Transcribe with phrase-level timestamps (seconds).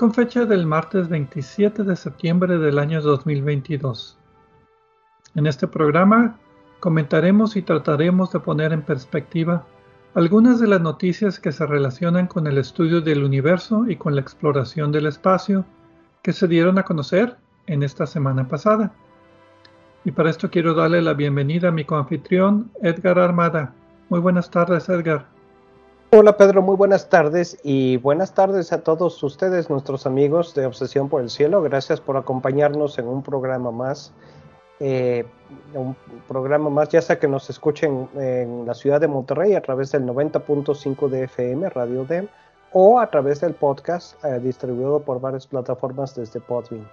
[0.00, 4.16] con fecha del martes 27 de septiembre del año 2022.
[5.34, 6.38] En este programa
[6.80, 9.66] comentaremos y trataremos de poner en perspectiva
[10.14, 14.22] algunas de las noticias que se relacionan con el estudio del universo y con la
[14.22, 15.66] exploración del espacio
[16.22, 18.94] que se dieron a conocer en esta semana pasada.
[20.06, 23.74] Y para esto quiero darle la bienvenida a mi coanfitrión Edgar Armada.
[24.08, 25.39] Muy buenas tardes, Edgar.
[26.12, 31.08] Hola Pedro, muy buenas tardes y buenas tardes a todos ustedes, nuestros amigos de Obsesión
[31.08, 31.62] por el Cielo.
[31.62, 34.12] Gracias por acompañarnos en un programa más.
[34.80, 35.24] Eh,
[35.72, 35.94] un
[36.26, 40.04] programa más, ya sea que nos escuchen en la ciudad de Monterrey a través del
[40.04, 42.26] 90.5 de FM, Radio DEM,
[42.72, 46.88] o a través del podcast eh, distribuido por varias plataformas desde Podbean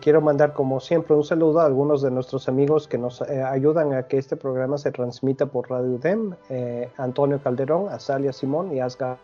[0.00, 3.92] quiero mandar, como siempre, un saludo a algunos de nuestros amigos que nos eh, ayudan
[3.92, 8.80] a que este programa se transmita por Radio DEM, eh, Antonio Calderón, Azalia Simón y
[8.80, 9.18] Asga.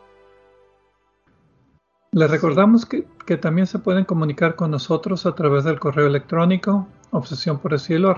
[2.13, 7.59] Les recordamos que, también se pueden comunicar con nosotros a través del correo electrónico obsesión
[7.59, 8.15] por el cielo.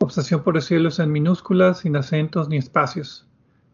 [0.00, 3.26] Obsesión por el cielo es en minúsculas, sin acentos ni espacios.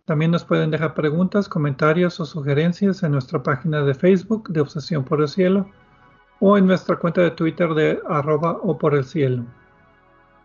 [0.06, 5.04] También nos pueden dejar preguntas, comentarios o sugerencias en nuestra página de Facebook de Obsesión
[5.04, 5.66] por el Cielo
[6.40, 9.44] o en nuestra cuenta de Twitter de arroba o por el cielo.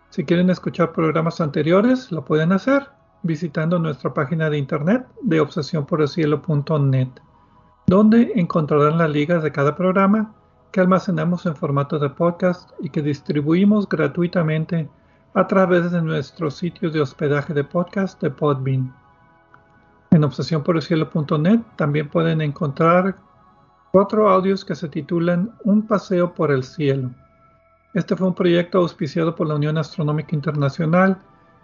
[0.09, 2.87] Si quieren escuchar programas anteriores, lo pueden hacer
[3.21, 7.09] visitando nuestra página de internet de obsesionporelcielo.net,
[7.87, 10.33] donde encontrarán las ligas de cada programa
[10.71, 14.89] que almacenamos en formato de podcast y que distribuimos gratuitamente
[15.33, 18.93] a través de nuestro sitio de hospedaje de podcast de Podbean.
[20.11, 23.17] En obsesionporelcielo.net también pueden encontrar
[23.91, 27.09] cuatro audios que se titulan Un paseo por el cielo.
[27.93, 31.19] Este fue un proyecto auspiciado por la Unión Astronómica Internacional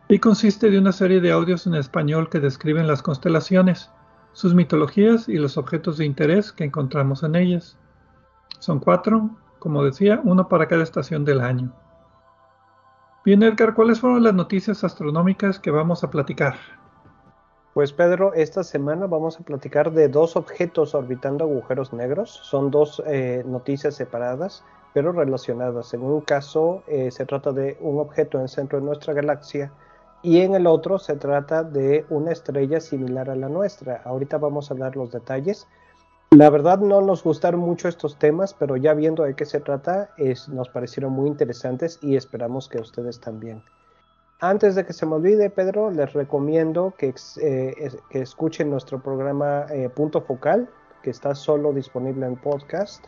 [0.09, 3.91] y consiste de una serie de audios en español que describen las constelaciones,
[4.34, 7.78] sus mitologías y los objetos de interés que encontramos en ellas.
[8.59, 11.72] Son cuatro, como decía, uno para cada estación del año.
[13.24, 16.56] Bien, Edgar, ¿cuáles fueron las noticias astronómicas que vamos a platicar?
[17.75, 22.30] Pues Pedro, esta semana vamos a platicar de dos objetos orbitando agujeros negros.
[22.31, 24.63] Son dos eh, noticias separadas,
[24.94, 25.94] pero relacionadas.
[25.94, 29.74] En un caso eh, se trata de un objeto en el centro de nuestra galaxia
[30.22, 34.02] y en el otro se trata de una estrella similar a la nuestra.
[34.06, 35.68] Ahorita vamos a hablar los detalles.
[36.31, 40.12] La verdad no nos gustaron mucho estos temas, pero ya viendo de qué se trata,
[40.47, 43.62] nos parecieron muy interesantes y esperamos que ustedes también.
[44.41, 49.90] Antes de que se me olvide, Pedro, les recomiendo que, eh, escuchen nuestro programa eh,
[49.90, 50.69] Punto Focal,
[51.03, 53.06] que está solo disponible en podcast,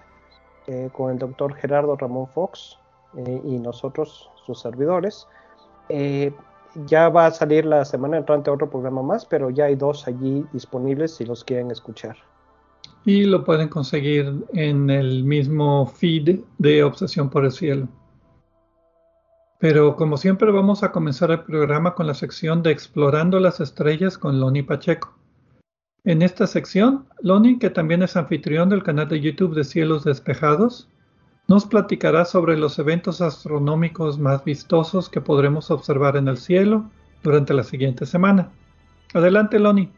[0.67, 2.77] eh, con el doctor Gerardo Ramón Fox
[3.15, 5.27] y nosotros, sus servidores.
[6.85, 10.45] ya va a salir la semana entrante otro programa más, pero ya hay dos allí
[10.53, 12.15] disponibles si los quieren escuchar.
[13.05, 17.87] Y lo pueden conseguir en el mismo feed de Obsesión por el Cielo.
[19.59, 24.17] Pero como siempre vamos a comenzar el programa con la sección de Explorando las Estrellas
[24.17, 25.17] con Loni Pacheco.
[26.03, 30.87] En esta sección, Loni, que también es anfitrión del canal de YouTube de Cielos Despejados,
[31.47, 36.89] nos platicará sobre los eventos astronómicos más vistosos que podremos observar en el cielo
[37.23, 38.51] durante la siguiente semana.
[39.13, 39.91] Adelante, Loni.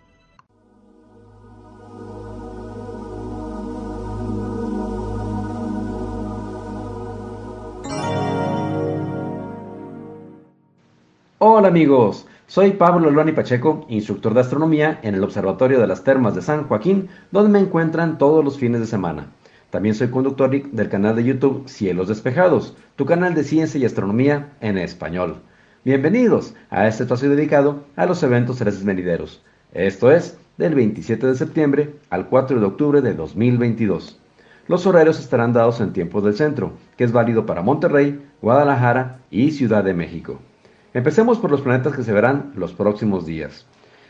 [11.42, 16.36] Hola amigos, soy Pablo Luani Pacheco, instructor de astronomía en el Observatorio de las Termas
[16.36, 19.28] de San Joaquín, donde me encuentran todos los fines de semana.
[19.70, 24.50] También soy conductor del canal de YouTube Cielos Despejados, tu canal de ciencia y astronomía
[24.60, 25.38] en español.
[25.86, 29.42] Bienvenidos a este espacio dedicado a los eventos celestes venideros.
[29.72, 34.20] Esto es del 27 de septiembre al 4 de octubre de 2022.
[34.68, 39.52] Los horarios estarán dados en tiempo del centro, que es válido para Monterrey, Guadalajara y
[39.52, 40.42] Ciudad de México.
[40.92, 43.68] Empecemos por los planetas que se verán los próximos días.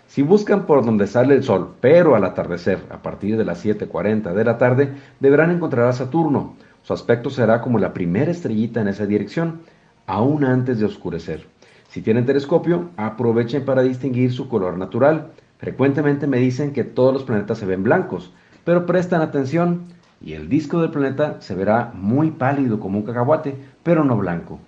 [0.07, 4.33] Si buscan por donde sale el Sol, pero al atardecer, a partir de las 7.40
[4.33, 6.55] de la tarde, deberán encontrar a Saturno.
[6.83, 9.59] Su aspecto será como la primera estrellita en esa dirección,
[10.07, 11.47] aún antes de oscurecer.
[11.89, 15.31] Si tienen telescopio, aprovechen para distinguir su color natural.
[15.57, 18.31] Frecuentemente me dicen que todos los planetas se ven blancos,
[18.63, 19.83] pero prestan atención
[20.21, 24.59] y el disco del planeta se verá muy pálido como un cacahuate, pero no blanco.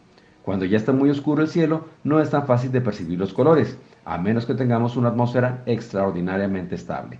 [0.43, 3.77] Cuando ya está muy oscuro el cielo, no es tan fácil de percibir los colores,
[4.05, 7.19] a menos que tengamos una atmósfera extraordinariamente estable.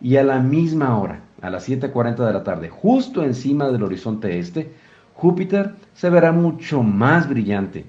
[0.00, 4.38] Y a la misma hora, a las 7.40 de la tarde, justo encima del horizonte
[4.38, 4.72] este,
[5.14, 7.86] Júpiter se verá mucho más brillante.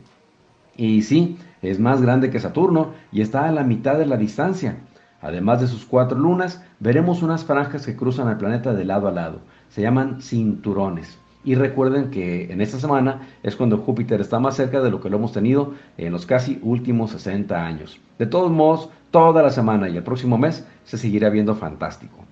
[0.75, 4.78] Y sí, es más grande que Saturno y está a la mitad de la distancia.
[5.22, 9.12] Además de sus cuatro lunas, veremos unas franjas que cruzan el planeta de lado a
[9.12, 11.18] lado, se llaman cinturones.
[11.44, 15.10] Y recuerden que en esta semana es cuando Júpiter está más cerca de lo que
[15.10, 18.00] lo hemos tenido en los casi últimos 60 años.
[18.19, 22.25] De todos modos, toda la semana y el próximo mes se seguirá viendo fantástico.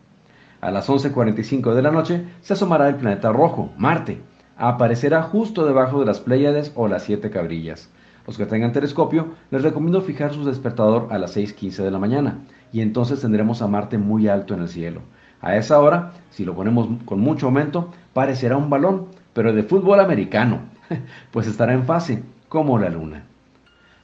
[0.62, 4.22] A las 11.45 de la noche se asomará el planeta rojo, Marte.
[4.58, 7.90] Aparecerá justo debajo de las Pléyades o las siete cabrillas.
[8.26, 12.40] Los que tengan telescopio, les recomiendo fijar su despertador a las 6.15 de la mañana
[12.72, 15.02] y entonces tendremos a Marte muy alto en el cielo.
[15.46, 20.00] A esa hora, si lo ponemos con mucho aumento, parecerá un balón, pero de fútbol
[20.00, 20.62] americano,
[21.32, 23.26] pues estará en fase, como la luna.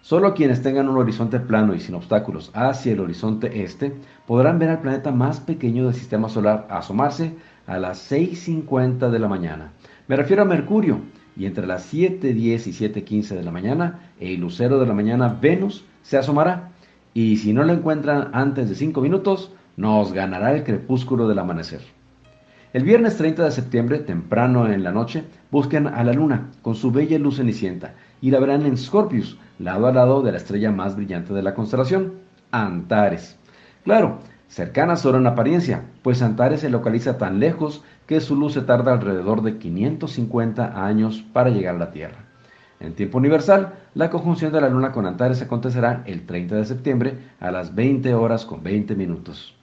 [0.04, 3.96] Solo quienes tengan un horizonte plano y sin obstáculos hacia el horizonte este
[4.28, 7.36] podrán ver al planeta más pequeño del sistema solar asomarse
[7.66, 9.72] a las 6.50 de la mañana.
[10.08, 11.00] Me refiero a Mercurio,
[11.36, 12.36] y entre las 7.10
[12.68, 16.70] y 7.15 de la mañana, el lucero de la mañana Venus se asomará.
[17.16, 21.82] Y si no lo encuentran antes de 5 minutos, nos ganará el crepúsculo del amanecer.
[22.74, 26.92] El viernes 30 de septiembre, temprano en la noche, busquen a la luna con su
[26.92, 30.96] bella luz cenicienta y la verán en Scorpius, lado a lado de la estrella más
[30.96, 32.14] brillante de la constelación,
[32.52, 33.38] Antares.
[33.84, 38.62] Claro, cercana solo en apariencia, pues Antares se localiza tan lejos que su luz se
[38.62, 42.20] tarda alrededor de 550 años para llegar a la Tierra.
[42.80, 47.18] En tiempo universal, la conjunción de la Luna con Antares acontecerá el 30 de septiembre
[47.40, 49.56] a las 20 horas con 20 minutos.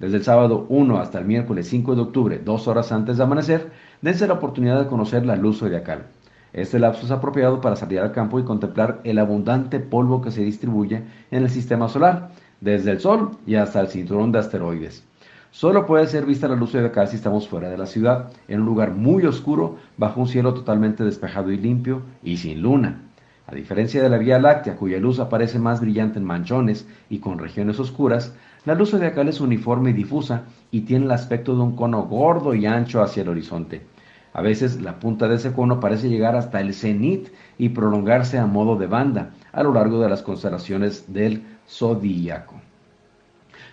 [0.00, 3.70] Desde el sábado 1 hasta el miércoles 5 de octubre, dos horas antes de amanecer,
[4.00, 6.06] dense la oportunidad de conocer la luz zodiacal.
[6.54, 10.42] Este lapso es apropiado para salir al campo y contemplar el abundante polvo que se
[10.42, 12.30] distribuye en el sistema solar,
[12.62, 15.04] desde el Sol y hasta el cinturón de asteroides.
[15.50, 18.66] Solo puede ser vista la luz zodiacal si estamos fuera de la ciudad, en un
[18.66, 23.02] lugar muy oscuro, bajo un cielo totalmente despejado y limpio y sin luna.
[23.46, 27.38] A diferencia de la Vía Láctea, cuya luz aparece más brillante en manchones y con
[27.38, 28.32] regiones oscuras,
[28.64, 32.54] la luz zodiacal es uniforme y difusa y tiene el aspecto de un cono gordo
[32.54, 33.86] y ancho hacia el horizonte.
[34.32, 37.28] A veces la punta de ese cono parece llegar hasta el cenit
[37.58, 42.56] y prolongarse a modo de banda a lo largo de las constelaciones del zodíaco.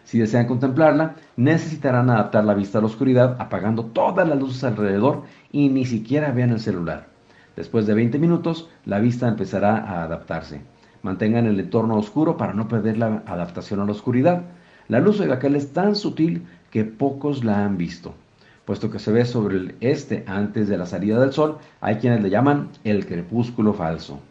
[0.03, 5.23] Si desean contemplarla, necesitarán adaptar la vista a la oscuridad apagando todas las luces alrededor
[5.51, 7.07] y ni siquiera vean el celular.
[7.57, 10.61] Después de 20 minutos, la vista empezará a adaptarse.
[11.03, 14.43] Mantengan el entorno oscuro para no perder la adaptación a la oscuridad.
[14.89, 18.13] La luz zodiacal es tan sutil que pocos la han visto.
[18.63, 22.23] Puesto que se ve sobre el este antes de la salida del sol, hay quienes
[22.23, 24.21] le llaman el crepúsculo falso.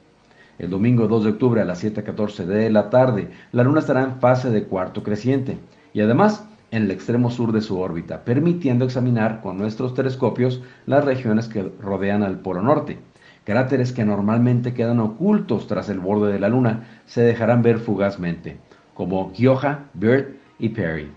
[0.59, 4.19] El domingo 2 de octubre a las 7.14 de la tarde, la luna estará en
[4.19, 5.59] fase de cuarto creciente
[5.93, 11.05] y además en el extremo sur de su órbita, permitiendo examinar con nuestros telescopios las
[11.05, 12.99] regiones que rodean al Polo Norte.
[13.45, 18.57] Cráteres que normalmente quedan ocultos tras el borde de la luna se dejarán ver fugazmente,
[18.95, 21.11] como Gioja, Bird y Perry.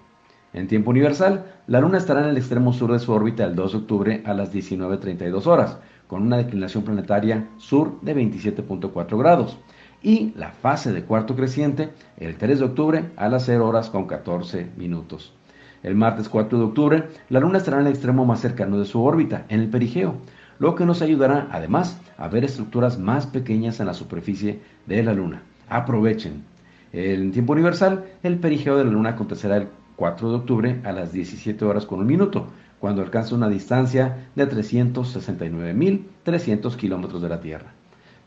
[0.53, 3.71] En tiempo universal, la Luna estará en el extremo sur de su órbita el 2
[3.71, 5.77] de octubre a las 19.32 horas,
[6.07, 9.57] con una declinación planetaria sur de 27.4 grados,
[10.01, 14.07] y la fase de cuarto creciente el 3 de octubre a las 0 horas con
[14.07, 15.33] 14 minutos.
[15.83, 19.03] El martes 4 de octubre, la Luna estará en el extremo más cercano de su
[19.03, 20.15] órbita, en el perigeo,
[20.57, 25.13] lo que nos ayudará además a ver estructuras más pequeñas en la superficie de la
[25.13, 25.43] Luna.
[25.69, 26.48] Aprovechen.
[26.91, 31.11] En tiempo universal, el perigeo de la Luna acontecerá el 4 de octubre a las
[31.11, 32.47] 17 horas con un minuto,
[32.79, 37.73] cuando alcanza una distancia de 369.300 kilómetros de la Tierra.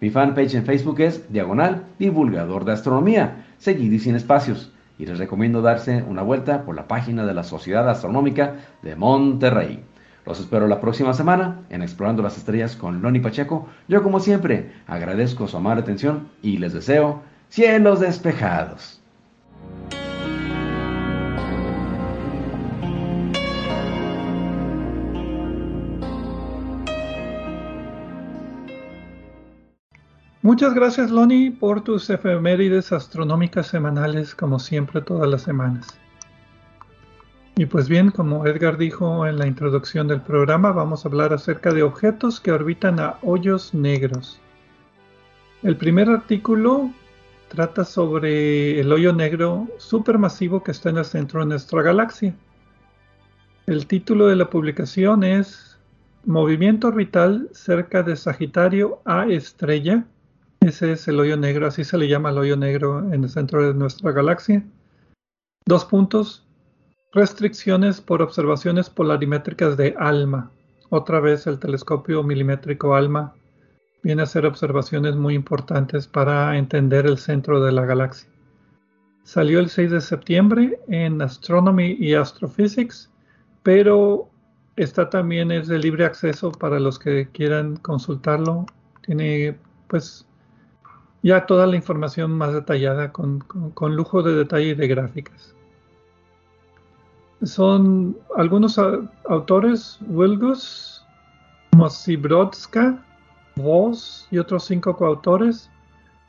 [0.01, 5.19] Mi fanpage en Facebook es Diagonal Divulgador de Astronomía, seguido y sin espacios, y les
[5.19, 9.83] recomiendo darse una vuelta por la página de la Sociedad Astronómica de Monterrey.
[10.27, 13.67] Los espero la próxima semana en Explorando las Estrellas con Loni Pacheco.
[13.89, 18.99] Yo como siempre agradezco su amable atención y les deseo cielos despejados.
[30.41, 35.89] Muchas gracias Loni por tus efemérides astronómicas semanales como siempre todas las semanas.
[37.57, 41.71] Y pues bien, como Edgar dijo en la introducción del programa, vamos a hablar acerca
[41.71, 44.41] de objetos que orbitan a hoyos negros.
[45.63, 46.91] El primer artículo
[47.53, 52.35] trata sobre el hoyo negro supermasivo que está en el centro de nuestra galaxia.
[53.67, 55.79] El título de la publicación es
[56.25, 60.07] Movimiento orbital cerca de Sagitario A estrella.
[60.61, 63.67] Ese es el hoyo negro, así se le llama el hoyo negro en el centro
[63.67, 64.65] de nuestra galaxia.
[65.67, 66.47] Dos puntos.
[67.13, 70.51] Restricciones por observaciones polarimétricas de ALMA.
[70.89, 73.35] Otra vez el telescopio milimétrico ALMA
[74.03, 78.29] viene a hacer observaciones muy importantes para entender el centro de la galaxia.
[79.25, 83.11] Salió el 6 de septiembre en Astronomy y Astrophysics,
[83.63, 84.29] pero
[84.77, 88.67] está también es de libre acceso para los que quieran consultarlo.
[89.03, 89.57] Tiene
[89.87, 90.27] pues
[91.23, 95.55] ya toda la información más detallada con, con lujo de detalle y de gráficas.
[97.45, 98.79] Son algunos
[99.29, 101.05] autores, Wilgus,
[101.77, 103.05] Mosibrodska,
[103.57, 105.71] Voss y otros cinco coautores,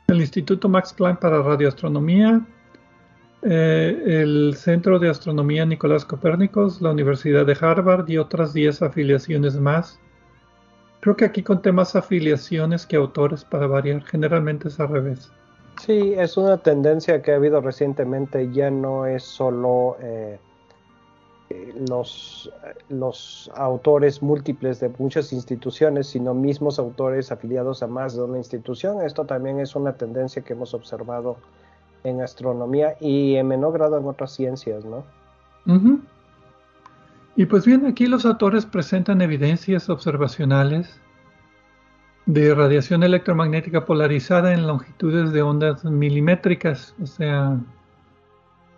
[0.08, 2.44] el Instituto Max Planck para Radioastronomía,
[3.42, 9.56] eh, el Centro de Astronomía Nicolás Copérnicos, la Universidad de Harvard y otras 10 afiliaciones
[9.56, 10.00] más.
[11.00, 15.30] Creo que aquí conté más afiliaciones que autores para variar, generalmente es al revés.
[15.82, 20.38] Sí, es una tendencia que ha habido recientemente, ya no es solo eh,
[21.88, 29.02] los, autores múltiples de muchas instituciones, sino mismos autores afiliados a más de una institución.
[29.02, 31.36] Esto también es una tendencia que hemos observado
[32.04, 35.04] en astronomía y en menor grado en otras ciencias, ¿no?
[37.36, 41.00] Y pues bien, aquí los autores presentan evidencias observacionales
[42.26, 47.58] de radiación electromagnética polarizada en longitudes de ondas milimétricas, o sea,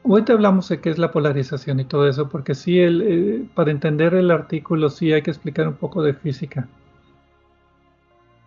[0.08, 3.72] Ahorita hablamos de qué es la polarización y todo eso, porque sí, el, eh, para
[3.72, 6.68] entender el artículo sí hay que explicar un poco de física.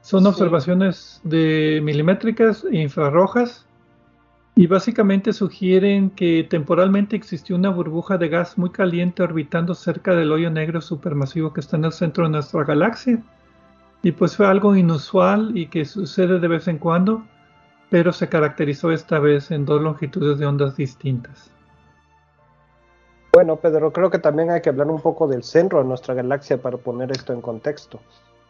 [0.02, 3.66] Son observaciones de milimétricas e infrarrojas
[4.56, 10.32] y básicamente sugieren que temporalmente existió una burbuja de gas muy caliente orbitando cerca del
[10.32, 13.22] hoyo negro supermasivo que está en el centro de nuestra galaxia.
[14.02, 17.26] Y pues fue algo inusual y que sucede de vez en cuando
[17.90, 21.52] pero se caracterizó esta vez en dos longitudes de ondas distintas.
[23.34, 26.62] Bueno, Pedro, creo que también hay que hablar un poco del centro de nuestra galaxia
[26.62, 28.00] para poner esto en contexto.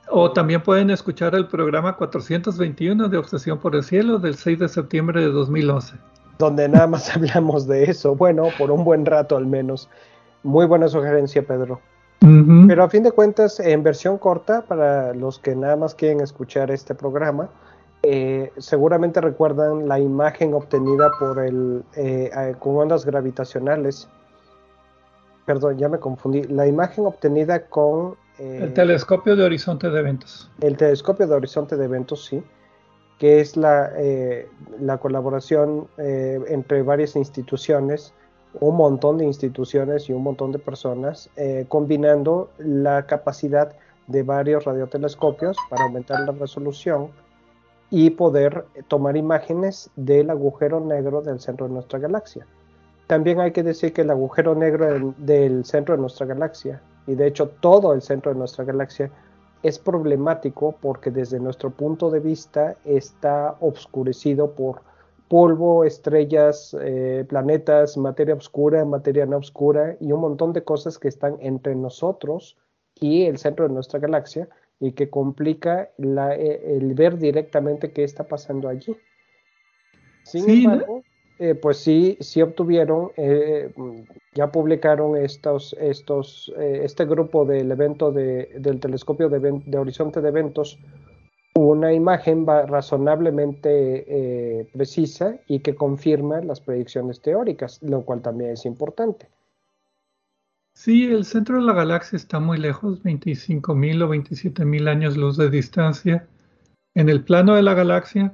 [0.10, 4.67] O también pueden escuchar el programa 421 de Obsesión por el Cielo del 6 de
[4.69, 5.96] septiembre de 2011.
[6.39, 9.89] Donde nada más hablamos de eso, bueno, por un buen rato al menos.
[10.43, 11.81] Muy buena sugerencia, Pedro.
[12.22, 16.69] Pero a fin de cuentas, en versión corta, para los que nada más quieren escuchar
[16.69, 17.50] este programa,
[18.01, 24.08] eh, seguramente recuerdan la imagen obtenida por el eh, con ondas gravitacionales.
[25.46, 26.44] Perdón, ya me confundí.
[26.44, 30.50] La imagen obtenida con eh, el telescopio de horizonte de eventos.
[30.62, 32.41] El telescopio de horizonte de eventos, sí,
[33.18, 33.91] que es la,
[34.79, 38.13] la colaboración entre varias instituciones,
[38.62, 41.29] un montón de instituciones y un montón de personas,
[41.68, 43.75] combinando la capacidad
[44.08, 47.10] de varios radiotelescopios para aumentar la resolución
[47.91, 52.46] y poder tomar imágenes del agujero negro del centro de nuestra galaxia.
[53.08, 57.25] También hay que decir que el agujero negro del, centro de nuestra galaxia, y de
[57.25, 59.10] hecho todo el centro de nuestra galaxia,
[59.63, 64.81] es problemático porque desde nuestro punto de vista está obscurecido por
[65.27, 71.08] polvo, estrellas, eh, planetas, materia oscura, materia no oscura y un montón de cosas que
[71.08, 72.58] están entre nosotros
[72.96, 74.48] y el centro de nuestra galaxia
[74.79, 78.95] y que complica eh, el ver directamente qué está pasando allí.
[80.24, 81.03] Sin embargo,
[81.38, 83.74] eh, pues sí, sí obtuvieron, eh,
[84.33, 90.79] ya publicaron estos, estos, este grupo del evento del telescopio de, horizonte de eventos
[91.55, 99.27] una imagen razonablemente precisa y que confirma las predicciones teóricas, lo cual también es importante.
[100.79, 105.50] Sí, el centro de la galaxia está muy lejos, 25.000 o 27.000 años luz de
[105.50, 106.25] distancia
[106.95, 108.33] en el plano de la galaxia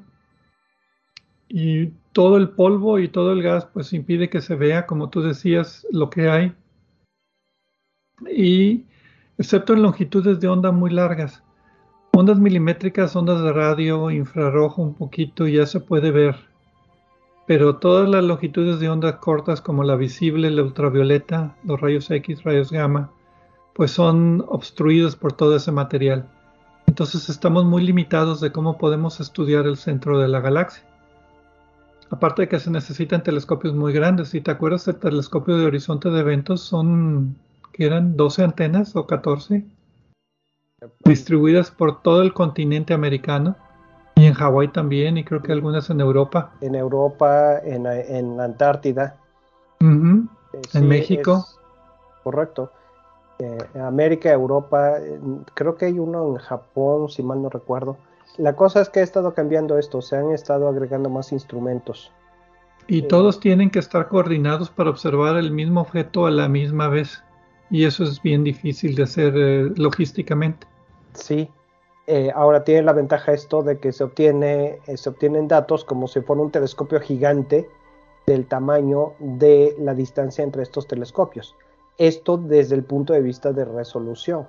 [1.49, 5.23] y todo el polvo y todo el gas pues impide que se vea, como tú
[5.23, 6.55] decías, lo que hay.
[8.31, 8.85] Y
[9.39, 11.41] excepto en longitudes de onda muy largas,
[12.13, 16.35] ondas milimétricas, ondas de radio, infrarrojo un poquito, ya se puede ver
[17.47, 22.43] pero todas las longitudes de ondas cortas como la visible, la ultravioleta, los rayos X,
[22.43, 23.11] rayos gamma,
[23.73, 26.27] pues son obstruidos por todo ese material.
[26.87, 30.83] Entonces estamos muy limitados de cómo podemos estudiar el centro de la galaxia.
[32.09, 34.29] Aparte de que se necesitan telescopios muy grandes.
[34.29, 37.35] Si te acuerdas, el telescopio de horizonte de eventos son,
[37.73, 39.65] que eran 12 antenas o 14,
[41.03, 43.55] distribuidas por todo el continente americano
[44.15, 46.53] y en Hawái también, y creo que algunas en Europa.
[46.62, 49.17] En Europa, en, en Antártida.
[49.79, 50.29] en
[50.88, 51.45] México.
[52.24, 52.72] correcto.
[53.39, 54.93] Eh, América, Europa,
[55.53, 57.98] creo que hay uno en Japón, si mal no recuerdo.
[58.38, 62.12] La cosa es que ha estado cambiando esto, se han estado agregando más instrumentos.
[62.88, 66.88] Y eh, todos tienen que estar coordinados para observar el mismo objeto a la misma
[66.88, 67.22] vez.
[67.69, 70.67] Y eso es bien difícil de hacer eh, logísticamente.
[71.13, 71.50] Sí.
[72.07, 76.21] Eh, ahora tiene la ventaja esto de que se obtiene, se obtienen datos como si
[76.21, 77.67] fuera un telescopio gigante
[78.27, 81.55] del tamaño de la distancia entre estos telescopios.
[81.97, 84.47] Esto desde el punto de vista de resolución.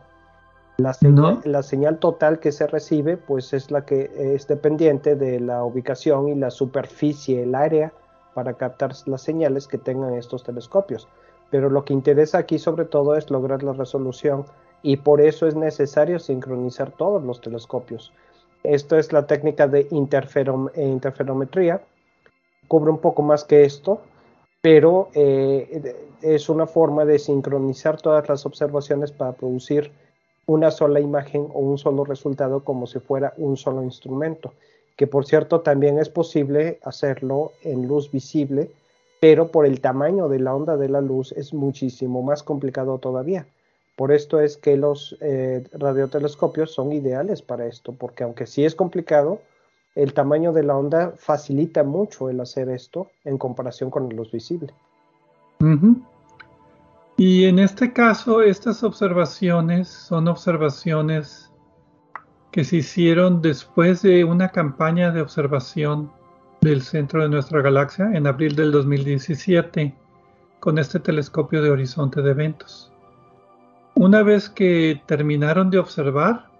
[0.79, 6.29] La señal, total que se recibe, pues es la que es dependiente de la ubicación
[6.29, 7.93] y la superficie, el área
[8.35, 11.09] para captar las señales que tengan estos telescopios.
[11.51, 14.45] Pero lo que interesa aquí sobre todo es lograr la resolución
[14.87, 18.13] y por eso es necesario sincronizar todos los telescopios.
[18.63, 21.81] Esto es la técnica de interferometría.
[22.69, 24.01] Cubre un poco más que esto,
[24.61, 29.91] pero eh, es una forma de sincronizar todas las observaciones para producir
[30.47, 34.55] una sola imagen o un solo resultado como si fuera un solo instrumento,
[34.95, 38.71] que por cierto también es posible hacerlo en luz visible,
[39.19, 43.49] pero por el tamaño de la onda de la luz es muchísimo más complicado todavía.
[43.97, 48.75] Por esto es que los eh, radiotelescopios son ideales para esto, porque aunque sí es
[48.75, 49.41] complicado,
[49.95, 54.31] el tamaño de la onda facilita mucho el hacer esto en comparación con la luz
[54.31, 54.73] visible.
[57.17, 61.51] Y en este caso, estas observaciones son observaciones
[62.51, 66.13] que se hicieron después de una campaña de observación
[66.61, 69.95] del centro de nuestra galaxia en abril del 2017
[70.61, 72.93] con este telescopio de horizonte de eventos.
[73.97, 76.51] Una vez que terminaron de observar,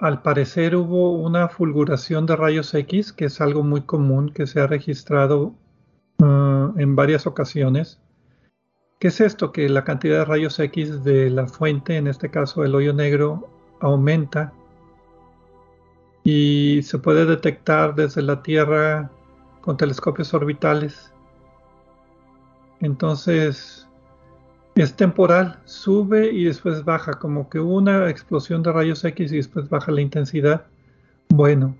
[0.00, 4.60] al parecer hubo una fulguración de rayos X, que es algo muy común que se
[4.60, 5.54] ha registrado
[6.20, 8.00] uh, en varias ocasiones
[8.98, 9.52] ¿Qué es esto?
[9.52, 13.48] Que la cantidad de rayos X de la fuente, en este caso el hoyo negro,
[13.80, 14.52] aumenta
[16.24, 19.08] y se puede detectar desde la Tierra
[19.60, 21.12] con telescopios orbitales.
[22.80, 23.87] Entonces,
[24.82, 29.68] es temporal, sube y después baja, como que una explosión de rayos X y después
[29.68, 30.66] baja la intensidad.
[31.28, 31.76] Bueno,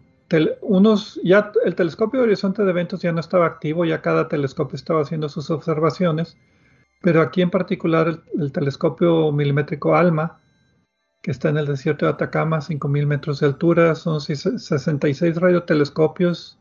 [0.62, 4.76] unos, ya el telescopio de horizonte de eventos ya no estaba activo, ya cada telescopio
[4.76, 6.36] estaba haciendo sus observaciones
[7.00, 10.40] pero aquí en particular el, telescopio milimétrico ALMA,
[11.22, 16.58] que está en el desierto de Atacama, 5.000 metros de altura, son 66 radiotelescopios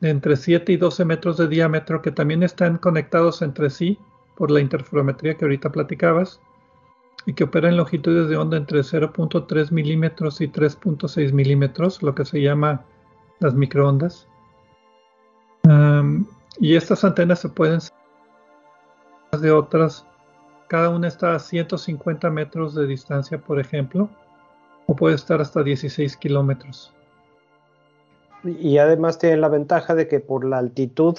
[0.00, 3.98] de entre 7 y 12 metros de diámetro que también están conectados entre sí
[4.36, 6.40] por la interferometría que ahorita platicabas
[7.26, 12.24] y que operan en longitudes de onda entre 0.3 milímetros y 3.6 milímetros, lo que
[12.24, 12.84] se llama
[13.40, 14.28] las microondas.
[16.58, 17.80] y estas antenas se pueden
[19.40, 20.04] de otras,
[20.68, 24.08] cada una está a 150 metros de distancia, por ejemplo,
[24.86, 26.92] o puede estar hasta 16 kilómetros.
[28.44, 31.16] Y además tiene la ventaja de que por la altitud,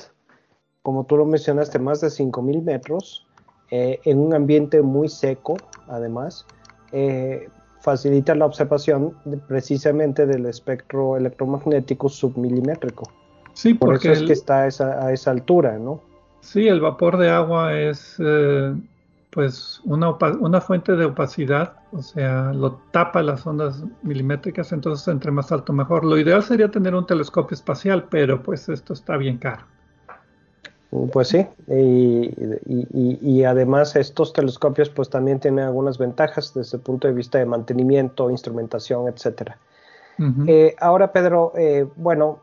[0.83, 3.25] como tú lo mencionaste, más de 5.000 metros,
[3.71, 6.45] eh, en un ambiente muy seco, además,
[6.91, 7.49] eh,
[7.81, 9.13] facilita la observación
[9.47, 13.09] precisamente del espectro electromagnético submilimétrico.
[13.53, 16.01] Sí, porque eso es que está a esa, a esa altura, ¿no?
[16.41, 18.75] Sí, el vapor de agua es eh,
[19.29, 25.31] pues una, una, fuente de opacidad, o sea, lo tapa las ondas milimétricas, entonces entre
[25.31, 26.03] más alto mejor.
[26.03, 29.63] Lo ideal sería tener un telescopio espacial, pero pues esto está bien caro.
[31.11, 37.15] Pues sí, y, además estos telescopios pues también tienen algunas ventajas desde el punto de
[37.15, 39.57] vista de mantenimiento, instrumentación, etcétera.
[40.47, 42.39] Eh, ahora Pedro, eh, bueno,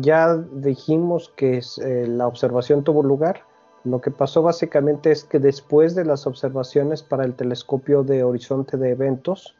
[0.00, 3.42] ya dijimos que eh, la observación tuvo lugar.
[3.84, 8.76] Lo que pasó básicamente es que después de las observaciones para el telescopio de horizonte
[8.76, 9.54] de eventos,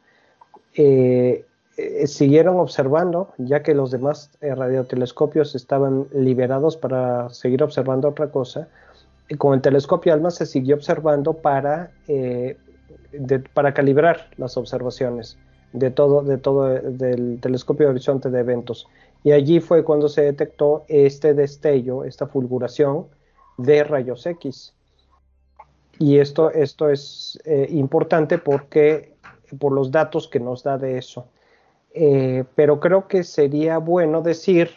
[0.75, 1.45] eh,
[1.77, 8.69] eh, siguieron observando, ya que los demás radiotelescopios estaban liberados para seguir observando otra cosa.
[9.39, 11.91] con el telescopio ALMA se siguió observando para,
[13.55, 15.39] para calibrar las observaciones
[15.75, 18.87] de todo, de todo del telescopio de horizonte de eventos.
[19.25, 23.07] Y allí fue cuando se detectó este destello, esta fulguración
[23.59, 24.73] de rayos X.
[25.99, 29.15] Y esto, esto es eh, importante porque
[29.59, 31.27] por los datos que nos da de eso.
[31.95, 34.71] Eh, pero creo que sería bueno decir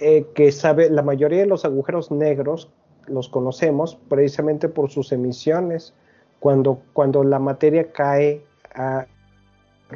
[0.00, 0.50] eh, que
[0.90, 2.70] la mayoría de los agujeros negros
[3.06, 5.94] los conocemos precisamente por sus emisiones.
[6.40, 9.06] Cuando, cuando la materia cae a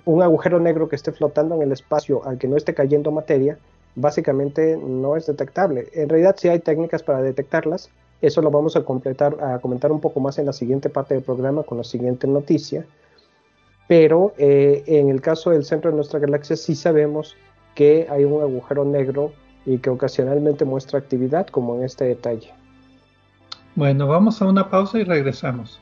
[0.05, 3.59] un agujero negro que esté flotando en el espacio al que no esté cayendo materia,
[3.95, 5.89] básicamente no es detectable.
[5.95, 7.91] En realidad sí hay técnicas para detectarlas.
[8.21, 11.79] Eso lo vamos a comentar un poco más en la siguiente parte del programa con
[11.79, 12.85] la siguiente noticia.
[13.89, 17.37] Pero eh, en el caso del centro de nuestra galaxia sí sabemos
[17.75, 19.33] que hay un agujero negro
[19.67, 22.53] y que ocasionalmente muestra actividad, como en este detalle.
[23.75, 25.82] Bueno, vamos a una pausa y regresamos.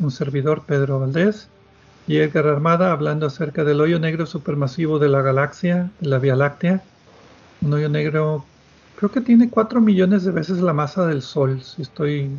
[0.00, 1.48] un servidor Pedro Valdés
[2.06, 6.36] y Edgar Armada hablando acerca del hoyo negro supermasivo de la galaxia, de la Vía
[6.36, 6.82] Láctea.
[7.62, 8.44] Un hoyo negro,
[8.96, 12.30] creo que tiene 4 millones de veces la masa del Sol, si estoy,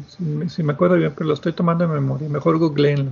[0.47, 2.29] si, me acuerdo bien, pero lo estoy tomando en memoria.
[2.29, 3.11] Mejor googleenlo.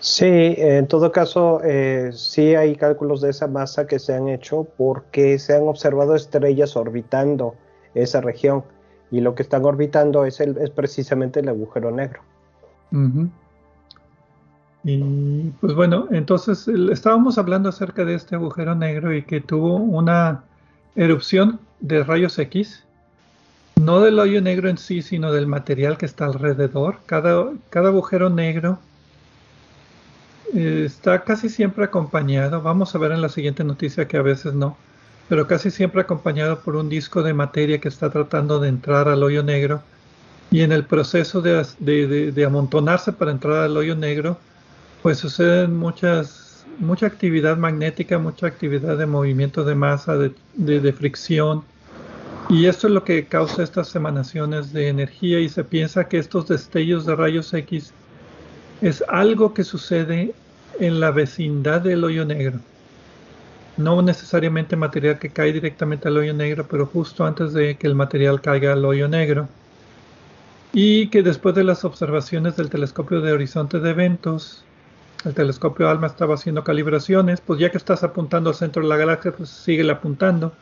[0.00, 4.66] Sí, en todo caso, eh, sí hay cálculos de esa masa que se han hecho
[4.76, 7.54] porque se han observado estrellas orbitando
[7.94, 8.64] esa región
[9.10, 12.20] y lo que están orbitando es, el, es precisamente el agujero negro.
[14.88, 20.44] Y pues bueno, entonces estábamos hablando acerca de este agujero negro y que tuvo una
[20.94, 22.84] erupción de rayos X,
[23.74, 26.98] no del hoyo negro en sí, sino del material que está alrededor.
[27.04, 28.78] Cada, cada agujero negro
[30.54, 34.54] eh, está casi siempre acompañado, vamos a ver en la siguiente noticia que a veces
[34.54, 34.76] no,
[35.28, 39.24] pero casi siempre acompañado por un disco de materia que está tratando de entrar al
[39.24, 39.82] hoyo negro.
[40.52, 41.66] Y en el proceso de,
[42.32, 44.38] de amontonarse para entrar al hoyo negro,
[45.06, 51.62] pues suceden muchas, mucha actividad magnética, mucha actividad de movimiento de masa, de, fricción.
[52.48, 56.48] Y esto es lo que causa estas emanaciones de energía y se piensa que estos
[56.48, 57.92] destellos de rayos X
[58.80, 60.34] es algo que sucede
[60.80, 62.58] en la vecindad del hoyo negro.
[63.76, 67.94] No necesariamente material que cae directamente al hoyo negro, pero justo antes de que el
[67.94, 69.48] material caiga al hoyo negro.
[70.72, 74.65] Y que después de las observaciones del telescopio de horizonte de eventos,
[75.26, 78.96] el telescopio ALMA estaba haciendo calibraciones, pues ya que estás apuntando al centro de la
[78.96, 80.52] galaxia, pues sigue apuntando.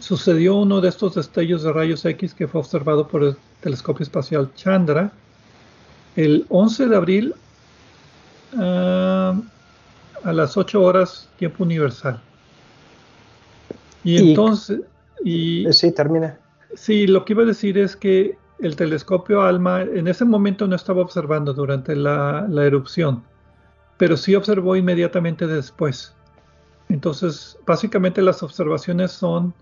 [0.00, 4.50] Sucedió uno de estos destellos de rayos X que fue observado por el telescopio espacial
[4.54, 5.12] Chandra
[6.16, 7.34] el 11 de abril
[8.58, 9.38] ah,
[10.24, 12.20] a las 8 horas tiempo universal.
[14.04, 14.80] Y, entonces...
[15.22, 16.38] Y, sí, termina.
[16.74, 20.76] Sí, lo que iba a decir es que el telescopio ALMA en ese momento no
[20.76, 23.24] estaba observando durante la, erupción,
[23.98, 26.14] pero sí observó inmediatamente después.
[26.88, 29.52] Entonces, básicamente las observaciones son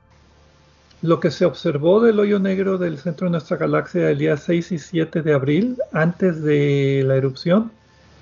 [1.01, 4.73] lo que se observó del hoyo negro del centro de nuestra galaxia el día 6
[4.73, 7.73] y 7 de abril, antes de la erupción,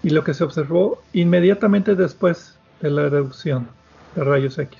[0.04, 3.66] y lo que se observó inmediatamente después de la erupción
[4.14, 4.78] de rayos X,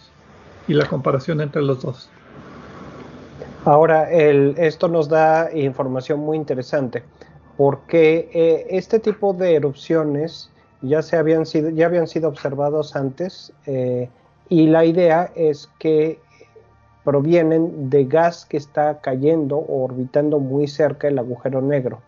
[0.69, 2.09] y la comparación entre los dos.
[3.69, 7.03] Ahora, esto nos da información muy interesante
[7.59, 10.51] porque eh, este tipo de erupciones
[10.81, 14.09] ya, se habían, sido, ya habían sido observados antes eh,
[14.49, 16.19] y la idea es que
[17.05, 22.01] provienen de gas que está cayendo o orbitando muy cerca del agujero negro.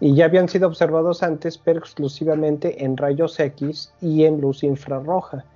[0.00, 5.46] Y ya habían sido observados antes, pero exclusivamente en rayos X y en luz infrarroja.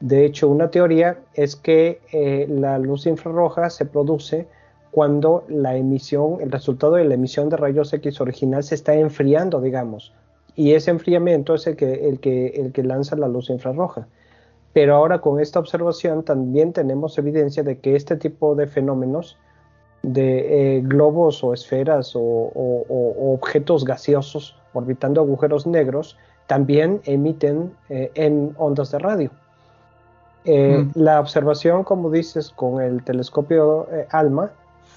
[0.00, 4.46] De hecho, una teoría es que eh, la luz infrarroja se produce
[4.90, 9.60] cuando la emisión, el resultado de la emisión de rayos X original se está enfriando,
[9.60, 10.12] digamos.
[10.56, 14.08] Y ese enfriamiento es el que, el que, el que lanza la luz infrarroja.
[14.72, 19.36] Pero ahora con esta observación también tenemos evidencia de que este tipo de fenómenos
[20.02, 22.52] de eh, globos o esferas o,
[23.34, 29.30] objetos gaseosos orbitando agujeros negros también emiten eh, en ondas de radio.
[30.44, 30.92] Eh, mm.
[30.94, 34.50] La observación, como dices, con el telescopio ALMA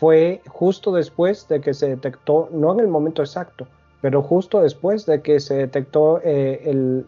[0.03, 3.65] fue justo después de que se detectó, no en el momento exacto,
[4.01, 7.05] pero justo después de que se detectó eh,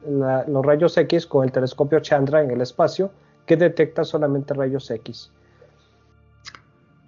[0.47, 3.11] los rayos X con el telescopio Chandra en el espacio,
[3.45, 5.29] que detecta solamente rayos X.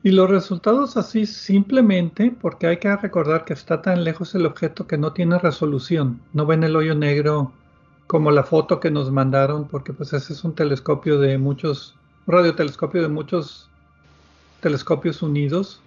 [0.03, 4.87] Y los resultados así simplemente porque hay que recordar que está tan lejos el objeto
[4.87, 7.53] que no tiene resolución, no ven el hoyo negro
[8.07, 11.95] como la foto que nos mandaron, porque pues ese es un telescopio de muchos,
[12.27, 13.69] radiotelescopio de muchos
[14.67, 15.81] telescopios unidos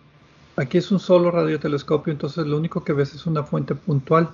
[0.61, 4.29] Aquí es un solo radiotelescopio, entonces lo único que ves es una fuente puntual.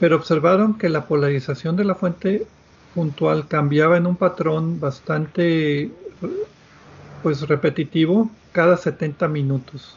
[0.00, 2.46] Pero observaron que la polarización de la fuente
[2.94, 5.90] puntual cambiaba en un patrón bastante
[7.22, 9.96] pues repetitivo cada 70 minutos.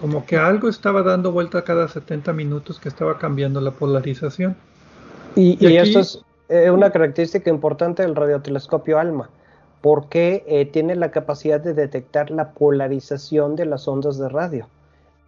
[0.00, 4.56] Como que algo estaba dando vuelta cada 70 minutos que estaba cambiando la polarización.
[5.36, 9.28] Y, esto es eh, una característica importante del radiotelescopio ALMA
[9.84, 14.66] porque eh, tiene la capacidad de detectar la polarización de las ondas de radio,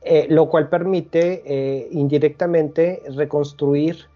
[0.01, 4.07] eh, lo cual permite eh, indirectamente reconstruir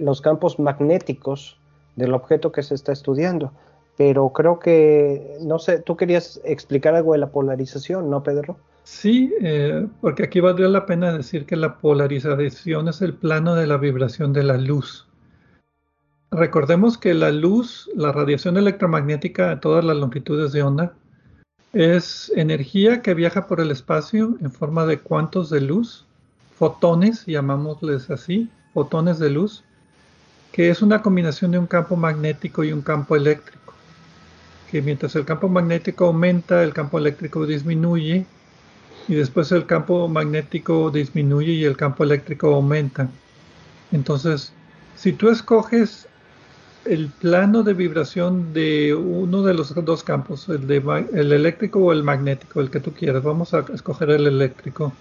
[0.00, 1.56] los campos magnéticos
[1.96, 3.52] del objeto que se está estudiando.
[3.96, 8.58] Pero creo que, no sé, tú querías explicar algo de la polarización, ¿no, Pedro?
[8.84, 9.32] Sí,
[10.02, 14.34] porque aquí valdría la pena decir que la polarización es el plano de la vibración
[14.34, 15.06] de la luz.
[16.32, 20.94] Recordemos que la luz, la radiación electromagnética a todas las longitudes de onda,
[21.74, 26.06] es energía que viaja por el espacio en forma de cuantos de luz,
[26.58, 29.62] fotones, llamámosles así, fotones de luz,
[30.52, 33.74] que es una combinación de un campo magnético y un campo eléctrico.
[34.70, 38.24] Que mientras el campo magnético aumenta, el campo eléctrico disminuye,
[39.06, 43.10] y después el campo magnético disminuye y el campo eléctrico aumenta.
[43.90, 44.54] Entonces,
[44.96, 46.08] si tú escoges
[46.84, 50.70] el plano de vibración de uno de los dos campos, el,
[51.32, 53.22] eléctrico o el magnético, el que tú quieras.
[53.22, 54.92] Vamos a escoger el eléctrico.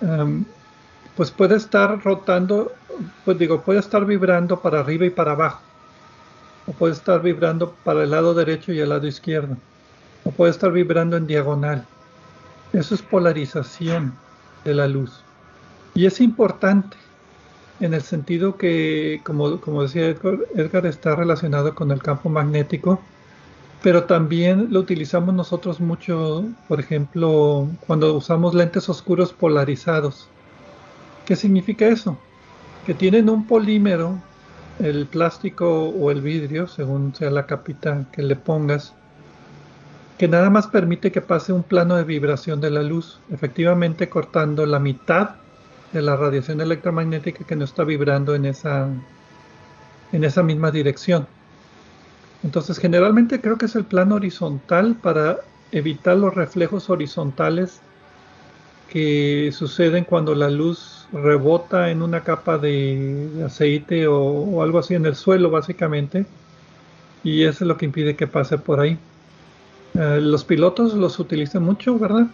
[0.00, 0.44] Em,
[1.16, 2.72] pues puede estar rotando,
[3.24, 5.62] pues digo, puede estar vibrando para arriba y para abajo.
[6.66, 9.56] O puede estar vibrando para el lado derecho y el lado izquierdo.
[10.24, 11.86] O puede estar vibrando en diagonal.
[12.72, 14.14] Eso es polarización
[14.64, 15.20] de la luz.
[15.94, 16.96] Y es importante
[17.80, 23.00] en el sentido que, como, como decía Edgar, Edgar, está relacionado con el campo magnético,
[23.82, 30.28] pero también lo utilizamos nosotros mucho, por ejemplo, cuando usamos lentes oscuros polarizados.
[31.26, 32.16] ¿Qué significa eso?
[32.86, 34.18] Que tienen un polímero,
[34.78, 38.94] el plástico o el vidrio, según sea la capita que le pongas,
[40.18, 44.64] que nada más permite que pase un plano de vibración de la luz, efectivamente cortando
[44.64, 45.36] la mitad
[45.94, 48.88] de la radiación electromagnética que no está vibrando en esa,
[50.12, 51.26] en esa misma dirección.
[52.42, 55.38] Entonces, generalmente creo que es el plano horizontal para
[55.72, 57.80] evitar los reflejos horizontales
[58.90, 65.06] que suceden cuando la luz rebota en una capa de aceite o, algo así en
[65.06, 66.26] el suelo, básicamente.
[67.22, 68.98] Y eso es lo que impide que pase por ahí.
[69.94, 72.26] Eh, los pilotos los utilizan mucho, ¿verdad?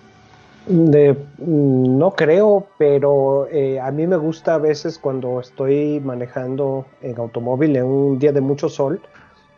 [0.66, 7.18] De, no creo, pero eh, a mí me gusta a veces cuando estoy manejando en
[7.18, 9.00] automóvil en un día de mucho sol,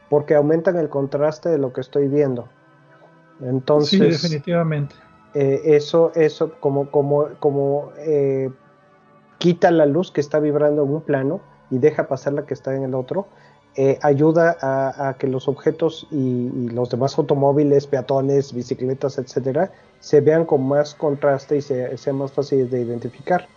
[0.09, 2.49] porque aumentan el contraste de lo que estoy viendo.
[3.41, 4.95] Entonces, sí, definitivamente.
[5.35, 8.51] Eh, eso, eso como, como, como eh,
[9.39, 12.77] quita la luz que está vibrando en un plano y deja pasar la que está
[12.77, 13.27] en el otro,
[14.03, 20.67] ayuda a, que los objetos y, los demás automóviles, peatones, bicicletas, etcétera, se vean con
[20.67, 23.49] más contraste y se, sea más fácil de identificar.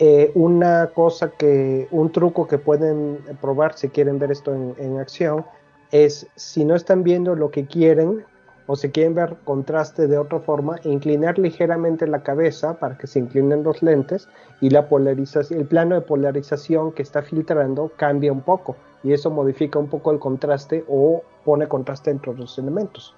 [0.00, 5.44] Eh, una cosa que, un truco que pueden probar si quieren ver esto en, acción,
[5.90, 8.24] es si no están viendo lo que quieren,
[8.66, 13.18] o si quieren ver contraste de otra forma, inclinar ligeramente la cabeza para que se
[13.18, 14.28] inclinen los lentes
[14.60, 19.30] y la polarización, el plano de polarización que está filtrando cambia un poco y eso
[19.30, 23.14] modifica un poco el contraste o pone contraste entre los elementos.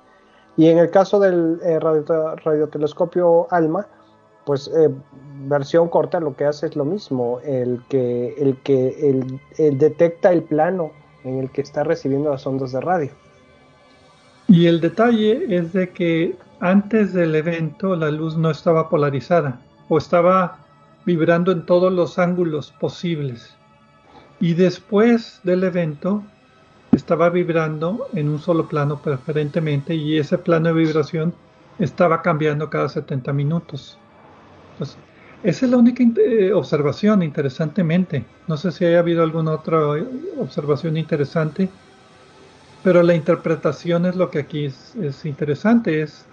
[0.57, 3.87] Y en el caso del eh, radiotelescopio ALMA,
[4.45, 4.91] pues eh,
[5.47, 10.43] versión corta lo que hace es lo mismo, el que, el que el detecta el
[10.43, 10.93] plano
[11.25, 13.11] en el que está recibiendo las ondas de radio.
[14.49, 19.99] Y el detalle es de que antes del evento la luz no estaba polarizada o
[19.99, 20.59] estaba
[21.07, 23.57] vibrando en todos los ángulos posibles.
[24.41, 26.25] Y después del evento
[26.93, 31.35] estaba vibrando en un solo plano preferentemente y ese plano de vibración
[31.79, 33.99] estaba cambiando cada 70 minutos.
[34.73, 34.97] Entonces,
[35.43, 38.25] esa es la única eh, observación, interesantemente.
[38.49, 39.79] No sé si haya habido alguna otra
[40.39, 41.69] observación interesante
[42.83, 46.25] pero la interpretación es lo que aquí es, interesante, es,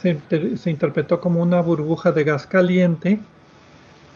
[0.00, 3.18] se, interpretó como una burbuja de gas caliente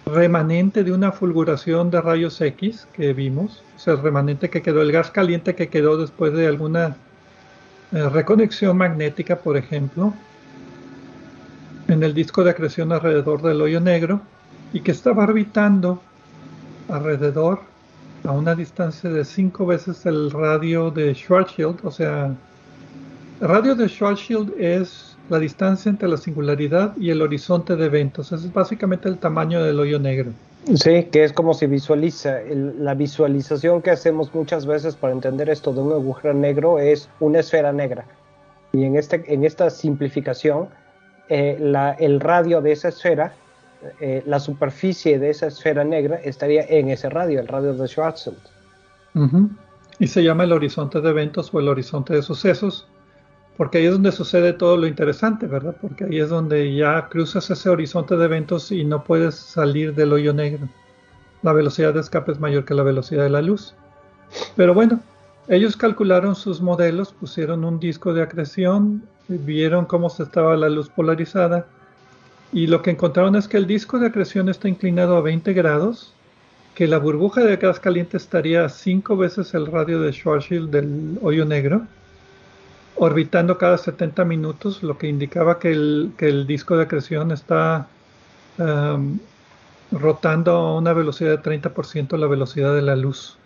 [0.07, 4.83] remanente de una fulguración de rayos X que vimos, o sea, el remanente que quedó,
[4.83, 6.97] el gas caliente que quedó después de alguna
[7.93, 10.15] eh, reconexión magnética, por ejemplo,
[11.89, 14.21] en el disco de acreción alrededor del hoyo negro
[14.73, 16.01] y que estaba orbitando
[16.89, 17.61] alrededor
[18.25, 22.35] a una distancia de cinco veces el radio de Schwarzschild, o sea,
[23.41, 28.33] el radio de Schwarzschild es la distancia entre la singularidad y el horizonte de eventos,
[28.33, 30.33] es básicamente el tamaño del hoyo negro.
[30.75, 32.41] Sí, que es como se visualiza.
[32.51, 37.41] la visualización que hacemos muchas veces para entender esto de un agujero negro es una
[37.41, 38.05] esfera negra.
[38.73, 40.69] Y en, este, en esta simplificación,
[41.29, 41.57] eh,
[41.99, 43.33] el radio de esa esfera
[43.99, 48.37] eh, la superficie de esa esfera negra estaría en ese radio, el radio de Schwarzschild.
[49.99, 52.87] Y se llama el horizonte de eventos o el horizonte de sucesos,
[53.61, 55.77] porque ahí es donde sucede todo lo interesante, ¿verdad?
[55.83, 60.15] Porque ahí es donde ya cruzas ese horizonte de eventos y no puedes salir del
[60.15, 60.67] hoyo negro.
[61.43, 63.75] La velocidad de escape es mayor que la velocidad de la luz.
[64.57, 65.01] Pero bueno,
[65.47, 70.89] ellos calcularon sus modelos, pusieron un disco de acreción, vieron cómo se estaba la luz
[70.89, 71.67] polarizada
[72.55, 76.15] y lo que encontraron es que el disco de acreción está inclinado a 20 grados,
[76.75, 81.19] que la burbuja de gas caliente estaría a 5 veces el radio de Schwarzschild del
[81.21, 81.83] hoyo negro,
[82.97, 87.87] orbitando cada 70 minutos, lo que indicaba que el, que el disco de acreción está
[88.59, 89.19] um,
[89.93, 93.37] rotando a una velocidad de 30% la velocidad de la luz.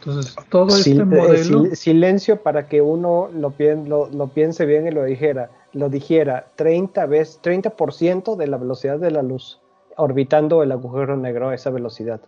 [0.00, 1.64] Entonces, todo este eh, modelo...
[1.74, 7.06] silencio para que uno lo, lo, lo piense bien y lo dijera lo dijera 30
[7.06, 9.60] veces, 30% de la velocidad de la luz,
[9.96, 12.20] orbitando el agujero negro a esa velocidad.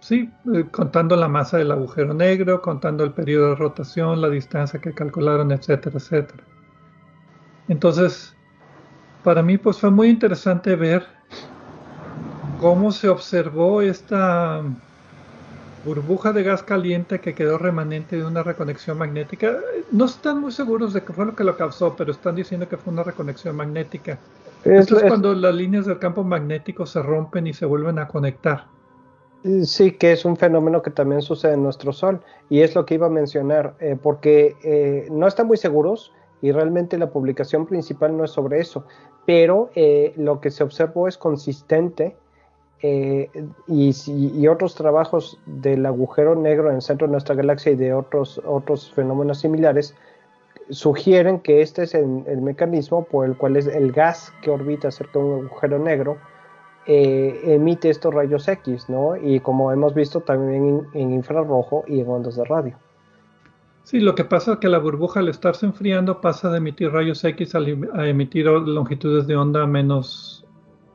[0.00, 4.80] Sí, eh, contando la masa del agujero negro, contando el periodo de rotación, la distancia
[4.80, 6.44] que calcularon, etcétera, etcétera.
[7.68, 8.34] Entonces,
[9.24, 11.04] para mí pues fue muy interesante ver
[12.60, 14.62] cómo se observó esta
[15.84, 19.56] burbuja de gas caliente que quedó remanente de una reconexión magnética.
[19.92, 22.76] No están muy seguros de qué fue lo que lo causó, pero están diciendo que
[22.76, 24.18] fue una reconexión magnética.
[24.64, 28.66] Esto es, cuando las líneas del campo magnético se rompen y se vuelven a conectar.
[29.64, 32.94] Sí, que es un fenómeno que también sucede en nuestro Sol y es lo que
[32.94, 38.16] iba a mencionar, eh, porque eh, no están muy seguros y realmente la publicación principal
[38.16, 38.84] no es sobre eso,
[39.24, 42.16] pero eh, lo que se observó es consistente
[42.82, 43.30] eh,
[43.66, 48.40] y, otros trabajos del agujero negro en el centro de nuestra galaxia y de otros,
[48.44, 49.94] otros fenómenos similares
[50.68, 52.06] sugieren que este es el,
[52.42, 56.18] mecanismo por el cual es el gas que orbita cerca de un agujero negro
[56.86, 59.16] eh, emite estos rayos X, ¿no?
[59.16, 62.76] Y como hemos visto también en, infrarrojo y en ondas de radio.
[63.82, 67.24] Sí, lo que pasa es que la burbuja al estarse enfriando pasa de emitir rayos
[67.24, 70.44] X a emitir longitudes de onda menos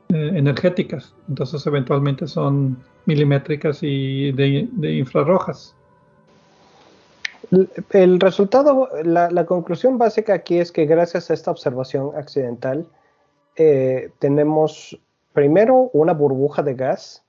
[0.08, 2.76] eh, energéticas, entonces eventualmente son
[3.06, 5.74] milimétricas y de, infrarrojas.
[7.90, 12.86] El resultado, la, conclusión básica aquí es que gracias a esta observación accidental
[13.56, 14.98] eh, tenemos
[15.32, 17.24] primero una burbuja de gas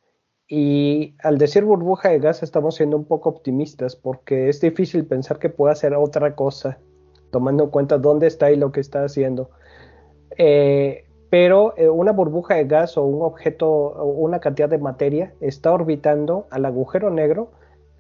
[0.47, 5.39] y al decir burbuja de gas estamos siendo un poco optimistas porque es difícil pensar
[5.39, 6.79] que pueda ser otra cosa
[7.31, 9.49] tomando en cuenta dónde está y lo que está haciendo.
[10.37, 15.33] Eh, pero eh, una burbuja de gas o un objeto o una cantidad de materia
[15.41, 17.51] está orbitando al agujero negro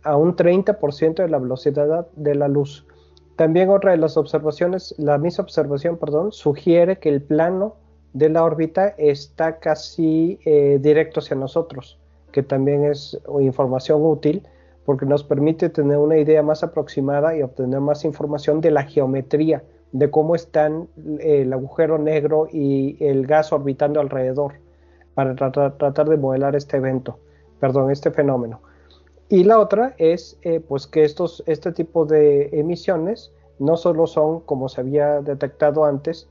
[0.03, 2.85] a un 30% de la velocidad de la luz.
[3.35, 7.77] También otra de las observaciones, la misma observación, perdón, sugiere que el plano
[8.13, 11.99] de la órbita está casi eh, directo hacia nosotros,
[12.31, 14.43] que también es información útil
[14.85, 19.63] porque nos permite tener una idea más aproximada y obtener más información de la geometría
[19.91, 20.87] de cómo están
[21.19, 24.53] el agujero negro y el gas orbitando alrededor
[25.13, 27.19] para tratar, de modelar este evento,
[27.59, 28.61] perdón, este fenómeno.
[29.29, 34.41] Y la otra es eh, pues que estos, este tipo de emisiones no solo son,
[34.41, 36.27] como se había detectado antes,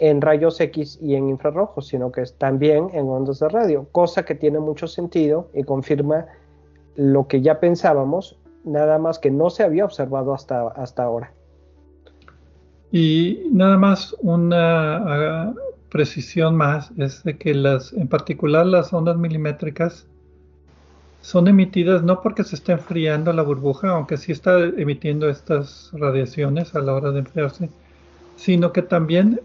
[0.00, 4.34] en rayos X y en infrarrojos, sino que también en ondas de radio, cosa que
[4.34, 6.26] tiene mucho sentido y confirma
[6.96, 11.32] lo que ya pensábamos, nada más que no se había observado hasta, hasta ahora.
[12.90, 15.54] Y nada más una ah,
[15.90, 20.06] precisión más es de que las, en particular las ondas milimétricas,
[21.20, 26.74] son emitidas no porque se esté enfriando la burbuja, aunque sí está emitiendo estas radiaciones
[26.74, 27.68] a la hora de enfriarse,
[28.36, 29.40] sino que también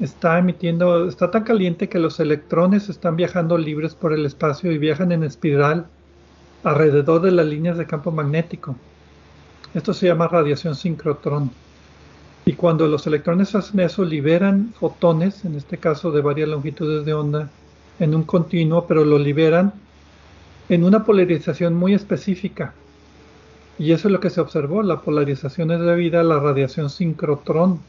[0.00, 4.78] está emitiendo, está tan caliente que los electrones están viajando libres por el espacio y
[4.78, 5.86] viajan en espiral
[6.64, 8.76] alrededor de las líneas de campo magnético.
[9.74, 11.50] Esto se llama radiación sincrotrón.
[12.44, 17.12] Y cuando los electrones hacen eso, liberan fotones, en este caso de varias longitudes de
[17.12, 17.50] onda,
[17.98, 19.72] en un continuo, pero lo liberan
[20.68, 22.74] en una polarización muy específica.
[23.78, 27.80] Y eso es lo que se observó, la polarización es debida a la radiación sincrotrón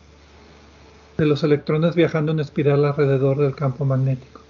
[1.18, 4.41] de los electrones viajando en espiral alrededor del campo magnético.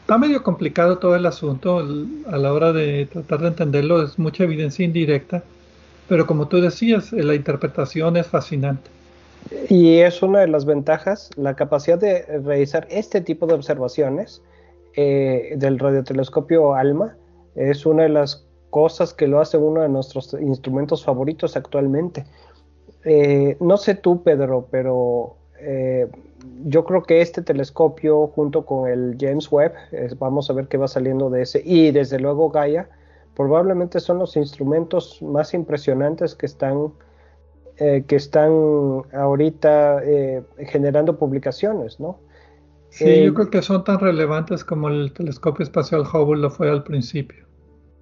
[0.00, 4.44] Está medio complicado todo el asunto, a la hora de tratar de entenderlo es mucha
[4.44, 5.42] evidencia indirecta,
[6.08, 8.90] pero como tú decías, la interpretación es fascinante.
[9.68, 14.42] Y es una de las ventajas, la capacidad de realizar este tipo de observaciones
[14.96, 17.16] eh, del radiotelescopio ALMA
[17.54, 22.24] es una de las cosas que lo hace uno de nuestros instrumentos favoritos actualmente.
[23.04, 26.06] Eh, no sé tú, Pedro, pero eh,
[26.64, 29.72] yo creo que este telescopio junto con el James Webb,
[30.18, 32.88] vamos a ver qué va saliendo de ese, y desde luego Gaia,
[33.38, 36.92] probablemente son los instrumentos más impresionantes que están,
[37.76, 38.50] eh, que están
[39.12, 42.18] ahorita eh, generando publicaciones, ¿no?
[42.90, 46.82] Sí, yo creo que son tan relevantes como el telescopio espacial Hubble lo fue al
[46.82, 47.47] principio.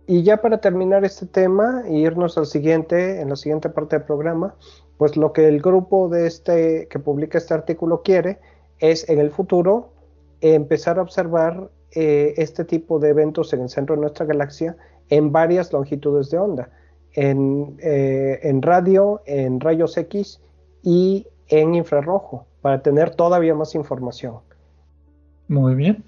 [0.06, 4.06] Y ya para terminar este tema e irnos al siguiente, en la siguiente parte del
[4.06, 4.54] programa,
[4.98, 8.38] pues lo que el grupo de este que publica este artículo quiere
[8.78, 9.90] es en el futuro
[10.40, 14.76] empezar a observar eh, este tipo de eventos en el centro de nuestra galaxia
[15.08, 16.70] en varias longitudes de onda,
[17.12, 20.40] en, eh, en radio, en rayos X
[20.82, 24.36] y en infrarrojo, para tener todavía más información.
[25.48, 26.04] Muy bien.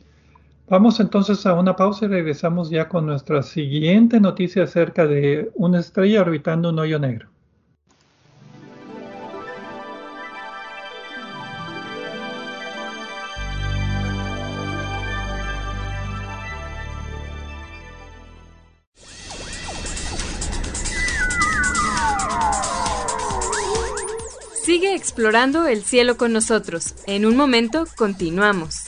[0.71, 5.81] Vamos entonces a una pausa y regresamos ya con nuestra siguiente noticia acerca de una
[5.81, 7.31] estrella orbitando un hoyo negro.
[24.63, 26.95] Sigue explorando el cielo con nosotros.
[27.07, 28.88] En un momento continuamos.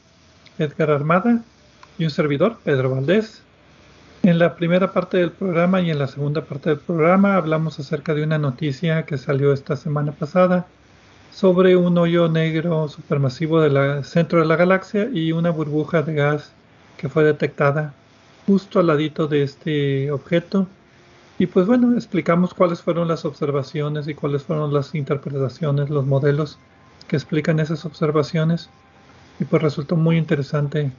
[0.61, 1.41] Edgar Armada
[1.97, 3.41] y un servidor, Pedro Valdés.
[4.23, 8.13] En la primera parte del programa y en la segunda parte del programa hablamos acerca
[8.13, 10.67] de una noticia que salió esta semana pasada
[11.33, 16.51] sobre un hoyo negro supermasivo del centro de la galaxia y una burbuja de gas
[16.97, 17.93] que fue detectada
[18.45, 20.67] justo al ladito de este objeto.
[21.39, 26.59] Y pues bueno, explicamos cuáles fueron las observaciones y cuáles fueron las interpretaciones, los modelos
[27.07, 28.69] que explican esas observaciones
[29.41, 30.91] y pues resultó muy interesante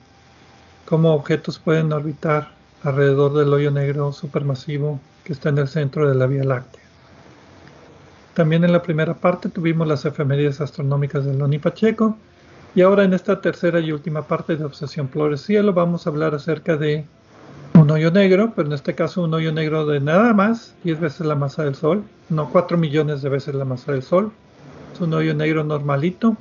[0.85, 2.51] cómo objetos pueden orbitar
[2.83, 6.83] alrededor del hoyo negro supermasivo que está en el centro de la Vía Láctea.
[8.35, 12.17] También en la primera parte tuvimos las efemérides astronómicas de Loni Pacheco
[12.75, 16.11] y ahora en esta tercera y última parte de Obsesión por el Cielo vamos a
[16.11, 17.05] hablar acerca de
[17.75, 21.27] un hoyo negro, pero en este caso un hoyo negro de nada más 10 veces
[21.27, 24.33] la masa del Sol, no 4 millones de veces la masa del Sol.
[24.93, 26.37] Es un hoyo negro normalito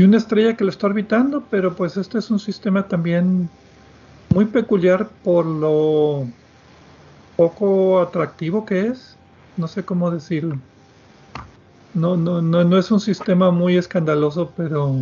[0.00, 3.50] y una estrella que lo está orbitando, pero pues este es un sistema también
[4.30, 6.26] muy peculiar por lo
[7.36, 9.18] poco atractivo que es,
[9.58, 10.56] no sé cómo decirlo.
[11.92, 14.94] No, no, no, no es un sistema muy escandaloso, pero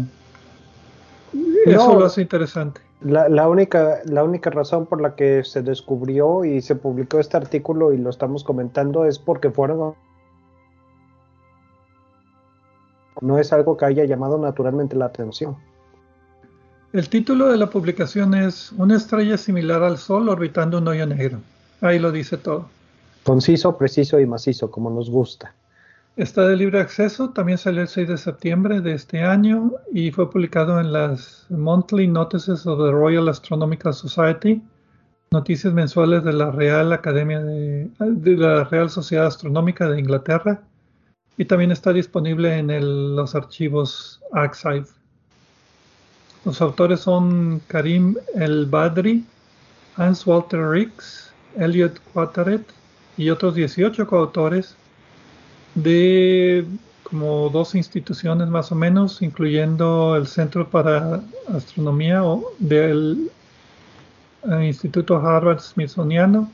[1.65, 2.81] eso lo hace interesante.
[3.01, 7.37] La, la, única, la única razón por la que se descubrió y se publicó este
[7.37, 9.95] artículo y lo estamos comentando es porque fueron
[13.21, 15.57] no es algo que haya llamado naturalmente la atención.
[16.93, 21.39] El título de la publicación es Una estrella similar al Sol orbitando un hoyo negro.
[21.81, 22.69] Ahí lo dice todo.
[23.25, 25.55] Conciso, preciso y macizo, como nos gusta.
[26.17, 30.31] Está de libre acceso, también salió el 6 de septiembre de este año y fue
[30.31, 34.63] publicado en las Monthly Notices of the Royal Astronomical Society,
[35.31, 40.63] noticias mensuales de la Real Academia de, de la Real Sociedad Astronómica de Inglaterra
[41.39, 44.87] y también está disponible en los archivos Archive.
[46.45, 49.25] Los autores son Karim El Badri,
[49.97, 52.63] Hans Walter Rix, Elliot Quatteret
[53.17, 54.75] y otros 18 coautores
[55.77, 56.67] de
[57.05, 62.23] como dos instituciones más o menos, incluyendo el Centro para Astronomía
[62.59, 63.31] del
[64.51, 66.51] eh, Instituto Harvard Smithsoniano,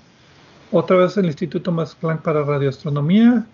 [0.71, 3.47] otra vez el Instituto Max Planck para Radioastronomía,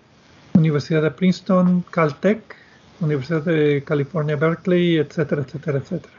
[0.53, 2.41] Universidad de Princeton, Caltech,
[2.99, 6.13] Universidad de California, Berkeley, etcétera, etcétera, etcétera.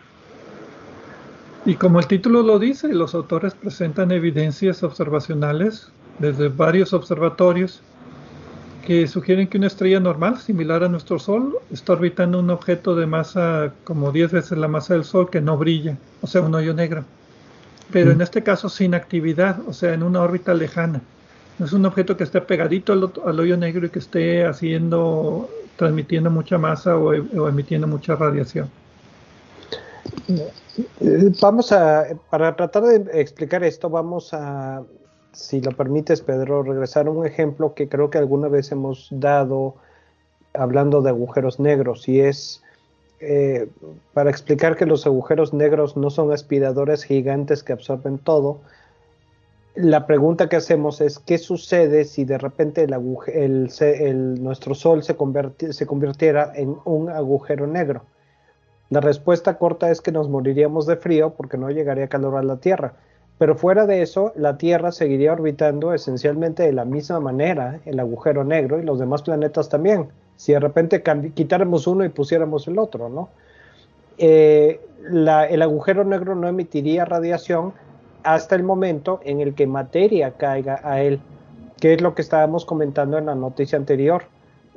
[1.65, 7.83] Y como el título lo dice, los autores presentan evidencias observacionales desde varios observatorios
[8.85, 13.07] que sugieren que una estrella normal, similar a nuestro Sol, está orbitando un objeto de
[13.07, 16.75] masa como 10 veces la masa del Sol que no brilla, o sea, un hoyo
[16.75, 17.05] negro.
[17.93, 21.01] Pero en este caso sin actividad, o sea, en una órbita lejana.
[21.63, 26.59] Es un objeto que esté pegadito al, hoyo negro y que esté haciendo, transmitiendo mucha
[26.59, 27.15] masa o,
[27.49, 28.69] emitiendo mucha radiación.
[31.41, 34.83] Vamos a, para tratar de explicar esto, vamos a
[35.33, 39.75] si lo permites, Pedro, regresar a un ejemplo que creo que alguna vez hemos dado
[40.55, 42.63] hablando de agujeros negros y es
[43.21, 43.69] eh,
[44.13, 48.61] para explicar que los agujeros negros no son aspiradores gigantes que absorben todo.
[49.75, 56.77] La pregunta que hacemos es qué sucede si de repente nuestro Sol se, convirtiera en
[56.85, 58.05] un agujero negro.
[58.91, 62.59] La respuesta corta es que nos moriríamos de frío porque no llegaría calor a la
[62.59, 62.95] Tierra
[63.43, 68.45] pero fuera de eso, la Tierra seguiría orbitando esencialmente de la misma manera, el agujero
[68.45, 70.11] negro y los demás planetas también.
[70.37, 71.03] Si de repente
[71.35, 73.31] quitáramos uno y pusiéramos el otro, ¿no?
[74.19, 77.73] Eh, el agujero negro no emitiría radiación
[78.23, 81.21] hasta el momento en el que materia caiga a él,
[81.81, 84.25] que es lo que estábamos comentando en la noticia anterior,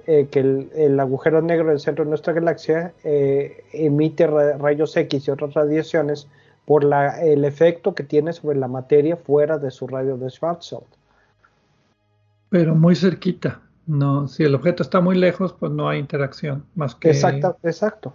[0.07, 5.31] eh, que el, agujero negro del centro de nuestra galaxia eh, emite rayos X y
[5.31, 6.27] otras radiaciones
[6.65, 10.83] por la, el efecto que tiene sobre la materia fuera de su radio de Schwarzschild.
[12.49, 13.61] Pero muy cerquita.
[13.87, 17.09] No, si el objeto está muy lejos, pues no hay interacción más que.
[17.09, 18.13] Exacto, exacto.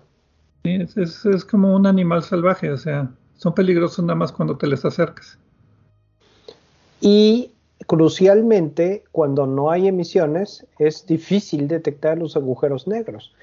[0.64, 3.08] es, es, como un animal salvaje, o sea,
[3.40, 5.38] son peligrosos nada más cuando te les acercas.
[7.00, 7.52] Y
[7.86, 13.34] crucialmente, cuando no hay emisiones, es difícil detectar los agujeros negros.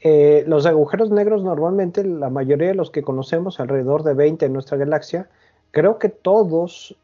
[0.00, 4.54] Eh, los agujeros negros normalmente, la mayoría de los que conocemos, alrededor de 20 en
[4.54, 5.28] nuestra galaxia,
[5.70, 6.96] creo que todos,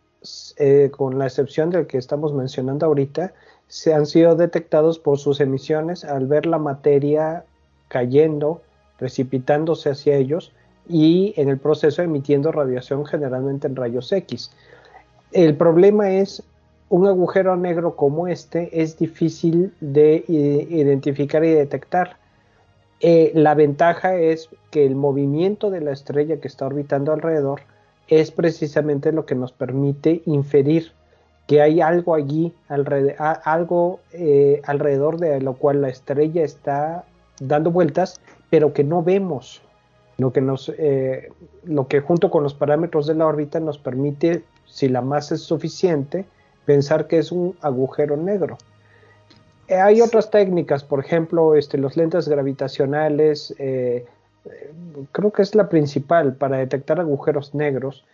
[0.56, 3.34] eh, con la excepción del que estamos mencionando ahorita,
[3.66, 7.44] se han sido detectados por sus emisiones al ver la materia
[7.88, 8.62] cayendo,
[8.96, 10.52] precipitándose hacia ellos
[10.88, 14.50] y en el proceso emitiendo radiación generalmente en rayos X.
[15.32, 16.42] El problema es
[16.88, 22.16] un agujero negro como este es difícil de identificar y detectar
[23.00, 27.60] eh, la ventaja es que el movimiento de la estrella que está orbitando alrededor
[28.08, 30.92] es precisamente lo que nos permite inferir
[31.46, 37.04] que hay algo allí, algo eh, alrededor de lo cual la estrella está
[37.40, 38.20] dando vueltas,
[38.50, 39.62] pero que no vemos.
[40.18, 41.30] Lo que, nos, eh,
[41.62, 45.42] lo que junto con los parámetros de la órbita nos permite, si la masa es
[45.42, 46.26] suficiente,
[46.64, 48.58] pensar que es un agujero negro.
[49.68, 54.06] Eh, hay otras técnicas, por ejemplo, este, los lentes gravitacionales, eh,
[55.12, 58.04] creo que es la principal para detectar agujeros negros,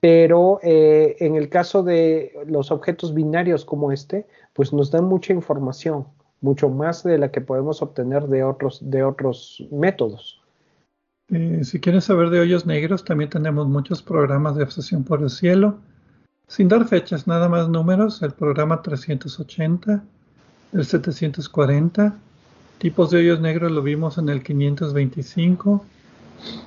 [0.00, 6.06] pero en el caso de los objetos binarios como este, pues nos dan mucha información,
[6.40, 10.39] mucho más de la que podemos obtener de otros, de otros métodos.
[11.32, 15.30] Eh, si quieren saber de hoyos negros, también tenemos muchos programas de obsesión por el
[15.30, 15.78] cielo.
[16.48, 20.02] Sin dar fechas, nada más números, el programa 380,
[20.72, 22.16] el 740,
[22.78, 25.84] tipos de hoyos negros lo vimos en el 525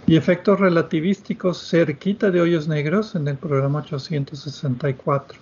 [0.07, 5.39] y efectos relativísticos cerquita de hoyos negros en el programa 864.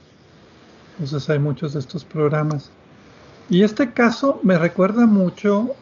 [0.94, 2.72] Entonces hay muchos de estos programas.
[3.52, 5.76] Y este caso me recuerda mucho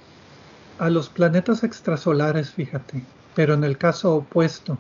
[0.77, 3.01] a los planetas extrasolares, fíjate
[3.39, 4.77] pero en el caso opuesto.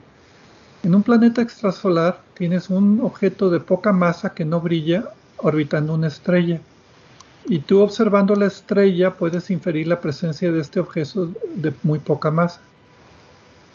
[0.83, 5.05] En un planeta extrasolar tienes un objeto de poca masa que no brilla
[5.37, 6.59] orbitando una estrella.
[7.45, 12.31] Y tú observando la estrella puedes inferir la presencia de este objeto de muy poca
[12.31, 12.59] masa.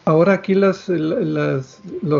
[0.04, 0.86] Ahora aquí los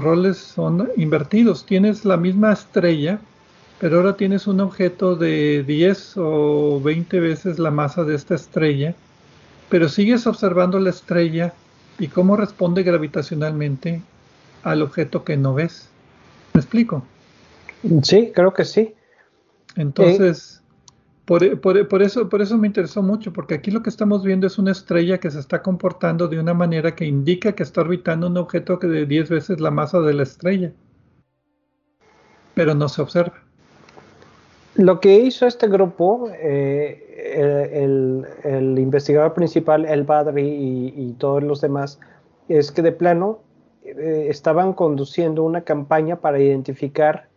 [0.03, 1.67] roles son invertidos.
[1.67, 3.19] Tienes la misma estrella,
[3.79, 8.95] pero ahora tienes un objeto de 10 o 20 veces la masa de esta estrella,
[9.69, 11.53] pero sigues observando la estrella
[11.99, 14.03] y cómo responde gravitacionalmente
[14.63, 15.89] al objeto que no ves.
[16.53, 17.05] ¿Me explico?
[18.03, 18.95] Sí, creo que sí.
[19.77, 20.63] Entonces,
[21.25, 24.59] por, por, eso, por eso me interesó mucho, porque aquí lo que estamos viendo es
[24.59, 28.37] una estrella que se está comportando de una manera que indica que está orbitando un
[28.37, 30.73] objeto que de 10 veces la masa de la estrella,
[32.55, 33.43] pero no se observa.
[34.77, 37.81] Lo que hizo este grupo, eh,
[38.45, 42.01] el, investigador principal, El Badri y, todos los demás,
[42.49, 43.39] es que de plano
[43.85, 47.29] eh, estaban conduciendo una campaña para identificar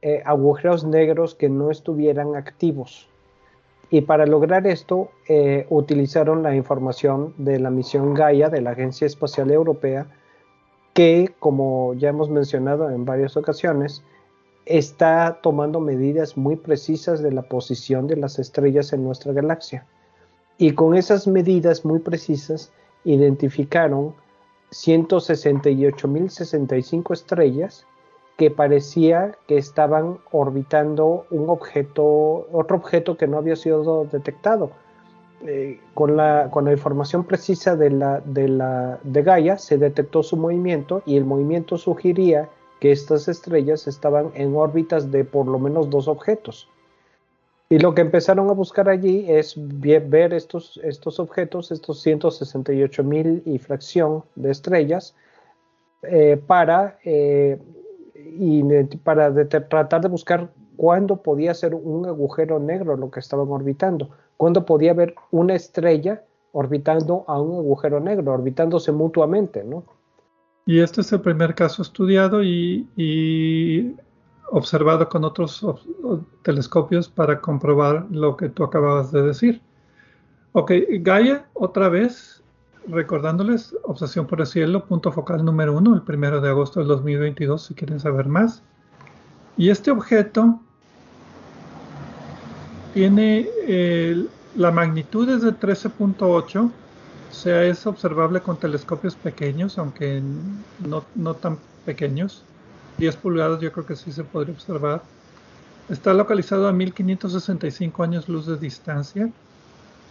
[0.00, 3.08] eh, agujeros negros que no estuvieran activos.
[3.90, 5.10] Y para lograr esto,
[5.68, 10.08] utilizaron la información de la misión Gaia de la Agencia Espacial Europea,
[10.92, 14.02] que, como ya hemos mencionado en varias ocasiones,
[14.66, 19.86] está tomando medidas muy precisas de la posición de las estrellas en nuestra galaxia.
[20.58, 22.72] Y con esas medidas muy precisas
[23.04, 24.14] identificaron
[24.72, 27.86] 168.065 estrellas
[28.36, 34.70] que parecía que estaban orbitando un objeto, otro objeto que no había sido detectado.
[35.46, 40.22] Eh, con, la, con, la, información precisa de, la, de, la, de Gaia se detectó
[40.22, 42.48] su movimiento y el movimiento sugería
[42.90, 46.68] estas estrellas estaban en órbitas de por lo menos dos objetos.
[47.68, 53.42] Y lo que empezaron a buscar allí es ver estos, estos objetos, estos 168 mil
[53.44, 55.16] y fracción de estrellas,
[56.02, 57.58] eh, para, eh,
[58.14, 58.62] y
[59.02, 64.64] para tratar de buscar cuándo podía ser un agujero negro lo que estaban orbitando, cuándo
[64.64, 66.22] podía haber una estrella
[66.52, 69.84] orbitando a un agujero negro, orbitándose mutuamente, ¿no?
[70.66, 73.94] Y este es el primer caso estudiado y,
[74.50, 75.64] observado con otros
[76.42, 79.62] telescopios para comprobar lo que tú acababas de decir.
[80.52, 82.42] Ok, Gaia, otra vez,
[82.88, 87.62] recordándoles, Obsesión por el Cielo, punto focal número uno, el primero de agosto del 2022,
[87.66, 88.62] si quieren saber más.
[89.56, 90.60] Y este objeto
[92.92, 93.48] tiene
[94.56, 96.85] la magnitud es de 13.8 o
[97.36, 100.22] sea, es observable con telescopios pequeños, aunque
[101.14, 102.42] no, tan pequeños.
[102.98, 105.02] 10 pulgadas yo creo que sí se podría observar.
[105.88, 109.30] Está localizado a 1565 años luz de distancia.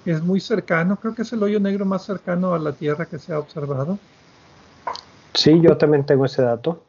[0.05, 3.17] Es muy cercano, creo que es el hoyo negro más cercano a la Tierra que
[3.17, 3.97] se ha observado.
[5.33, 6.83] Sí, yo también tengo ese dato.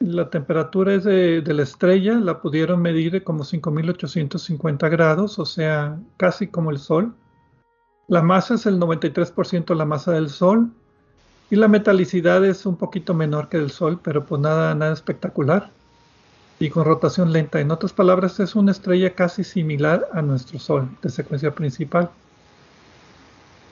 [0.00, 5.98] La temperatura es de, de la estrella, la pudieron medir como 5850 grados, o sea,
[6.16, 7.14] casi como el Sol.
[8.08, 10.70] La masa es el 93% la masa del Sol
[11.50, 15.70] y la metalicidad es un poquito menor que del Sol, pero pues nada, nada espectacular
[16.58, 17.60] y con rotación lenta.
[17.60, 22.10] En otras palabras, es una estrella casi similar a nuestro Sol de secuencia principal.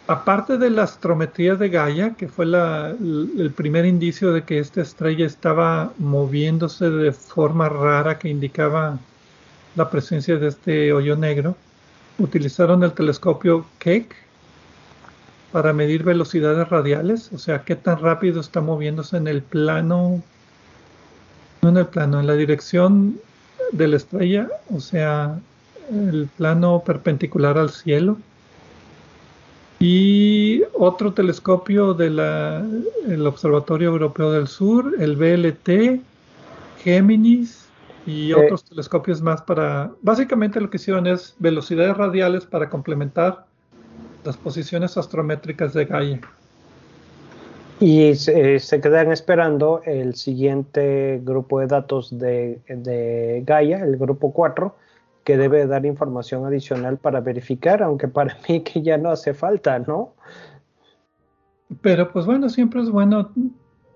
[0.07, 5.25] Aparte de la astrometría de Gaia, que fue el primer indicio de que esta estrella
[5.25, 8.99] estaba moviéndose de forma rara que indicaba
[9.77, 11.57] la presencia de este hoyo negro,
[12.21, 14.15] utilizaron el telescopio Keck
[15.53, 20.23] para medir velocidades radiales, o sea, qué tan rápido está moviéndose en el plano,
[21.63, 23.21] no en el plano, en la dirección
[23.73, 25.39] de la estrella, o sea,
[25.91, 28.17] el plano perpendicular al cielo.
[29.81, 36.03] Y otro telescopio del Observatorio Europeo del Sur, el VLT,
[36.85, 37.60] Géminis
[38.07, 39.93] y otros telescopios más para...
[40.03, 43.47] Básicamente lo que hicieron es velocidades radiales para complementar
[44.25, 46.21] las posiciones astrométricas de Gaia.
[47.81, 54.77] Y se, quedan esperando el siguiente grupo de datos de, de, Gaia, el grupo 4,
[55.25, 59.79] que debe dar información adicional para verificar, aunque para mí que ya no hace falta,
[59.79, 60.13] ¿no?
[61.81, 63.31] Pero pues bueno, siempre es bueno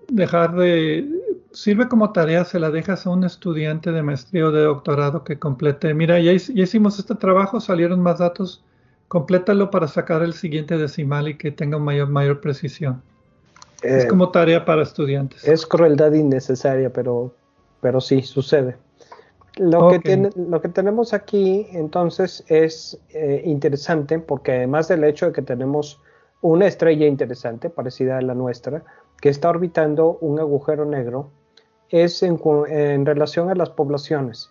[0.07, 1.07] dejar de...
[1.55, 5.39] Sirve como tarea, se la dejas a un estudiante de maestría o de doctorado que
[5.39, 5.93] complete.
[5.93, 8.61] Mira, ya, ya hicimos este trabajo, salieron más datos,
[9.07, 13.01] complétalo para sacar el siguiente decimal y que tenga mayor, mayor precisión.
[13.81, 15.47] es eh, como tarea para estudiantes.
[15.47, 17.33] Es crueldad innecesaria, pero,
[17.79, 18.75] pero sí, sucede.
[19.55, 25.31] Lo, que lo que tenemos aquí entonces es eh, interesante porque además del hecho de
[25.31, 26.01] que tenemos
[26.41, 28.83] una estrella interesante, parecida a la nuestra,
[29.21, 31.31] que está orbitando un agujero negro,
[31.89, 34.49] es en, relación a las poblaciones,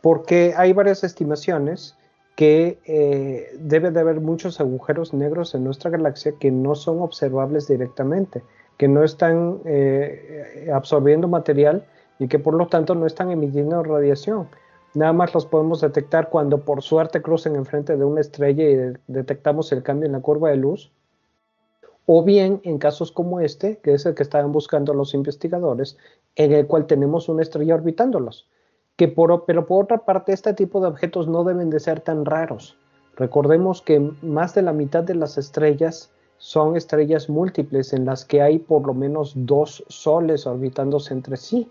[0.00, 1.96] porque hay varias estimaciones
[2.36, 7.68] que eh, debe de haber muchos agujeros negros en nuestra galaxia que no son observables
[7.68, 8.42] directamente,
[8.78, 11.84] que no están eh, absorbiendo material
[12.18, 14.48] y que por lo tanto no están emitiendo radiación.
[14.94, 19.70] Nada más los podemos detectar cuando por suerte crucen enfrente de una estrella y detectamos
[19.72, 20.90] el cambio en la curva de luz
[22.12, 25.96] o bien en casos como este, que es el que estaban buscando los investigadores,
[26.34, 28.48] en el cual tenemos una estrella orbitándolos.
[28.96, 32.24] Que por, pero por otra parte, este tipo de objetos no deben de ser tan
[32.24, 32.76] raros.
[33.14, 38.42] Recordemos que más de la mitad de las estrellas son estrellas múltiples en las que
[38.42, 41.70] hay por lo menos dos soles orbitándose entre sí.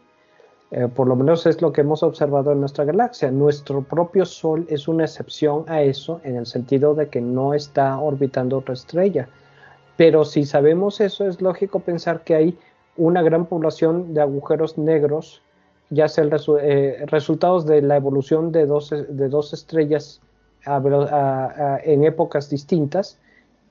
[0.72, 3.30] Eh, por lo menos es lo que hemos observado en nuestra galaxia.
[3.30, 8.00] Nuestro propio Sol es una excepción a eso en el sentido de que no está
[8.00, 9.28] orbitando otra estrella.
[10.00, 12.58] Pero si sabemos eso, es lógico pensar que hay
[12.96, 15.42] una gran población de agujeros negros,
[15.90, 16.24] ya sea
[16.62, 20.22] eh, resultados de la evolución de dos, de dos estrellas
[20.66, 23.20] en épocas distintas,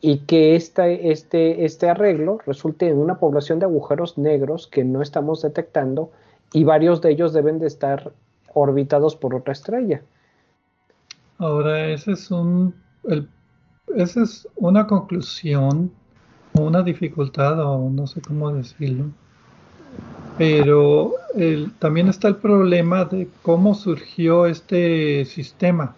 [0.02, 5.00] y que este, este, este arreglo resulte en una población de agujeros negros que no
[5.00, 6.10] estamos detectando
[6.52, 8.12] y varios de ellos deben de estar
[8.52, 10.02] orbitados por otra estrella.
[11.38, 12.74] Ahora, ese es un,
[13.96, 15.90] esa es una conclusión
[16.60, 19.06] una dificultad o no sé cómo decirlo.
[20.36, 21.14] Pero
[21.78, 25.96] también está el problema de cómo surgió este sistema,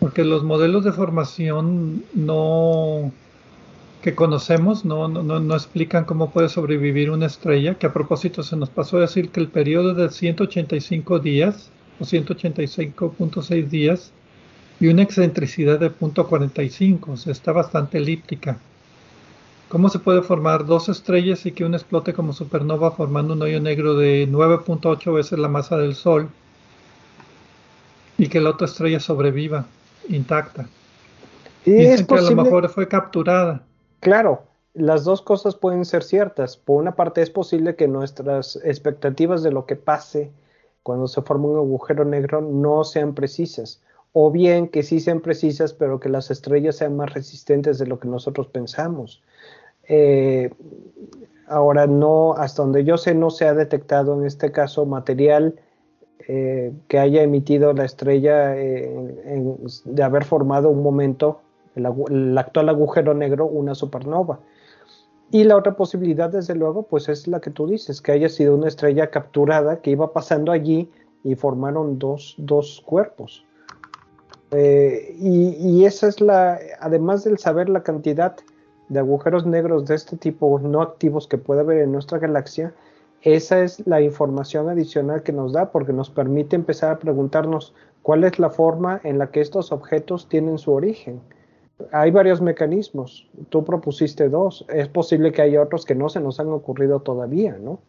[0.00, 3.12] porque los modelos de formación no
[4.02, 8.56] que conocemos no, no, no, explican cómo puede sobrevivir una estrella, que a propósito se
[8.56, 11.70] nos pasó a decir que el periodo de 185 días
[12.00, 14.12] o 185.6 días
[14.80, 18.58] y una excentricidad de 0.45, o sea, está bastante elíptica.
[19.72, 23.58] ¿Cómo se puede formar dos estrellas y que una explote como supernova formando un hoyo
[23.58, 26.28] negro de 9.8 veces la masa del Sol
[28.18, 29.64] y que la otra estrella sobreviva
[30.10, 30.68] intacta?
[31.64, 33.62] Y Dicen que a lo mejor fue capturada.
[34.00, 34.42] Claro,
[34.74, 36.58] las dos cosas pueden ser ciertas.
[36.58, 40.30] Por una parte es posible que nuestras expectativas de lo que pase
[40.82, 43.80] cuando se forma un agujero negro no sean precisas.
[44.12, 47.98] O bien que sí sean precisas, pero que las estrellas sean más resistentes de lo
[47.98, 49.22] que nosotros pensamos.
[49.88, 50.50] Eh,
[51.48, 55.56] ahora no, hasta donde yo sé, no se ha detectado en este caso material
[56.28, 58.90] eh, que haya emitido la estrella eh,
[59.84, 61.40] de haber formado un momento,
[61.74, 64.40] el, actual agujero negro, una supernova.
[65.30, 68.54] Y la otra posibilidad, desde luego, pues es la que tú dices, que haya sido
[68.54, 70.90] una estrella capturada que iba pasando allí
[71.24, 73.46] y formaron dos, dos cuerpos.
[74.52, 78.36] y, y, esa es la, además del saber la cantidad
[78.92, 82.74] de agujeros negros de este tipo no activos que puede haber en nuestra galaxia,
[83.22, 87.72] esa es la información adicional que nos da porque nos permite empezar a preguntarnos
[88.02, 91.20] cuál es la forma en la que estos objetos tienen su origen.
[91.92, 96.38] Hay varios mecanismos, tú propusiste dos, es posible que haya otros que no se nos
[96.38, 97.80] han ocurrido todavía, ¿no?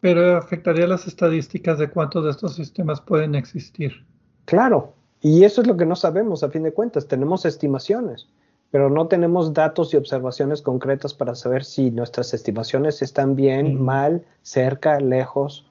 [0.00, 4.04] Pero afectaría las estadísticas de cuántos de estos sistemas pueden existir.
[4.44, 8.28] Claro, y eso es lo que no sabemos a fin de cuentas, tenemos estimaciones
[8.70, 14.24] pero no tenemos datos y observaciones concretas para saber si nuestras estimaciones están bien, mal,
[14.42, 15.66] cerca, lejos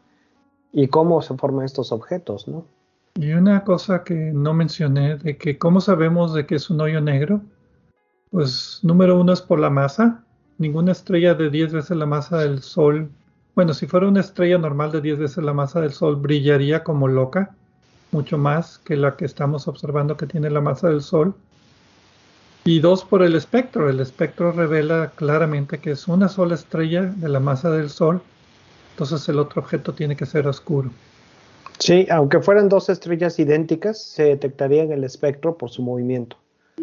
[0.71, 2.65] y cómo se forman estos objetos, ¿no?
[3.15, 6.99] Y una cosa que no mencioné, de que cómo sabemos de que es un hoyo
[6.99, 7.41] negro,
[8.29, 10.25] pues número uno es por la masa.
[10.57, 13.09] Ninguna estrella de 10 veces la masa del Sol,
[13.55, 17.07] bueno, si fuera una estrella normal de 10 veces la masa del Sol, brillaría como
[17.07, 17.55] loca,
[18.11, 21.33] mucho más que la que estamos observando que tiene la masa del Sol.
[22.67, 23.91] Y dos, por el espectro.
[23.91, 28.23] El espectro revela claramente que es una sola estrella de la masa del Sol,
[28.93, 30.89] entonces el otro objeto tiene que ser oscuro.
[31.77, 36.37] Sí, aunque fueran dos estrellas idénticas, se detectaría en el espectro por su movimiento.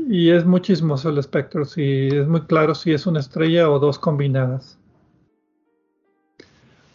[0.08, 3.80] Y es muy chismoso el espectro, si es muy claro si es una estrella o
[3.80, 4.78] dos combinadas.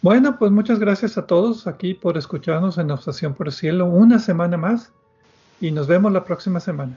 [0.00, 4.18] Bueno, pues muchas gracias a todos aquí por escucharnos en Obsesión por el Cielo una
[4.18, 4.92] semana más
[5.60, 6.96] y nos vemos la próxima semana.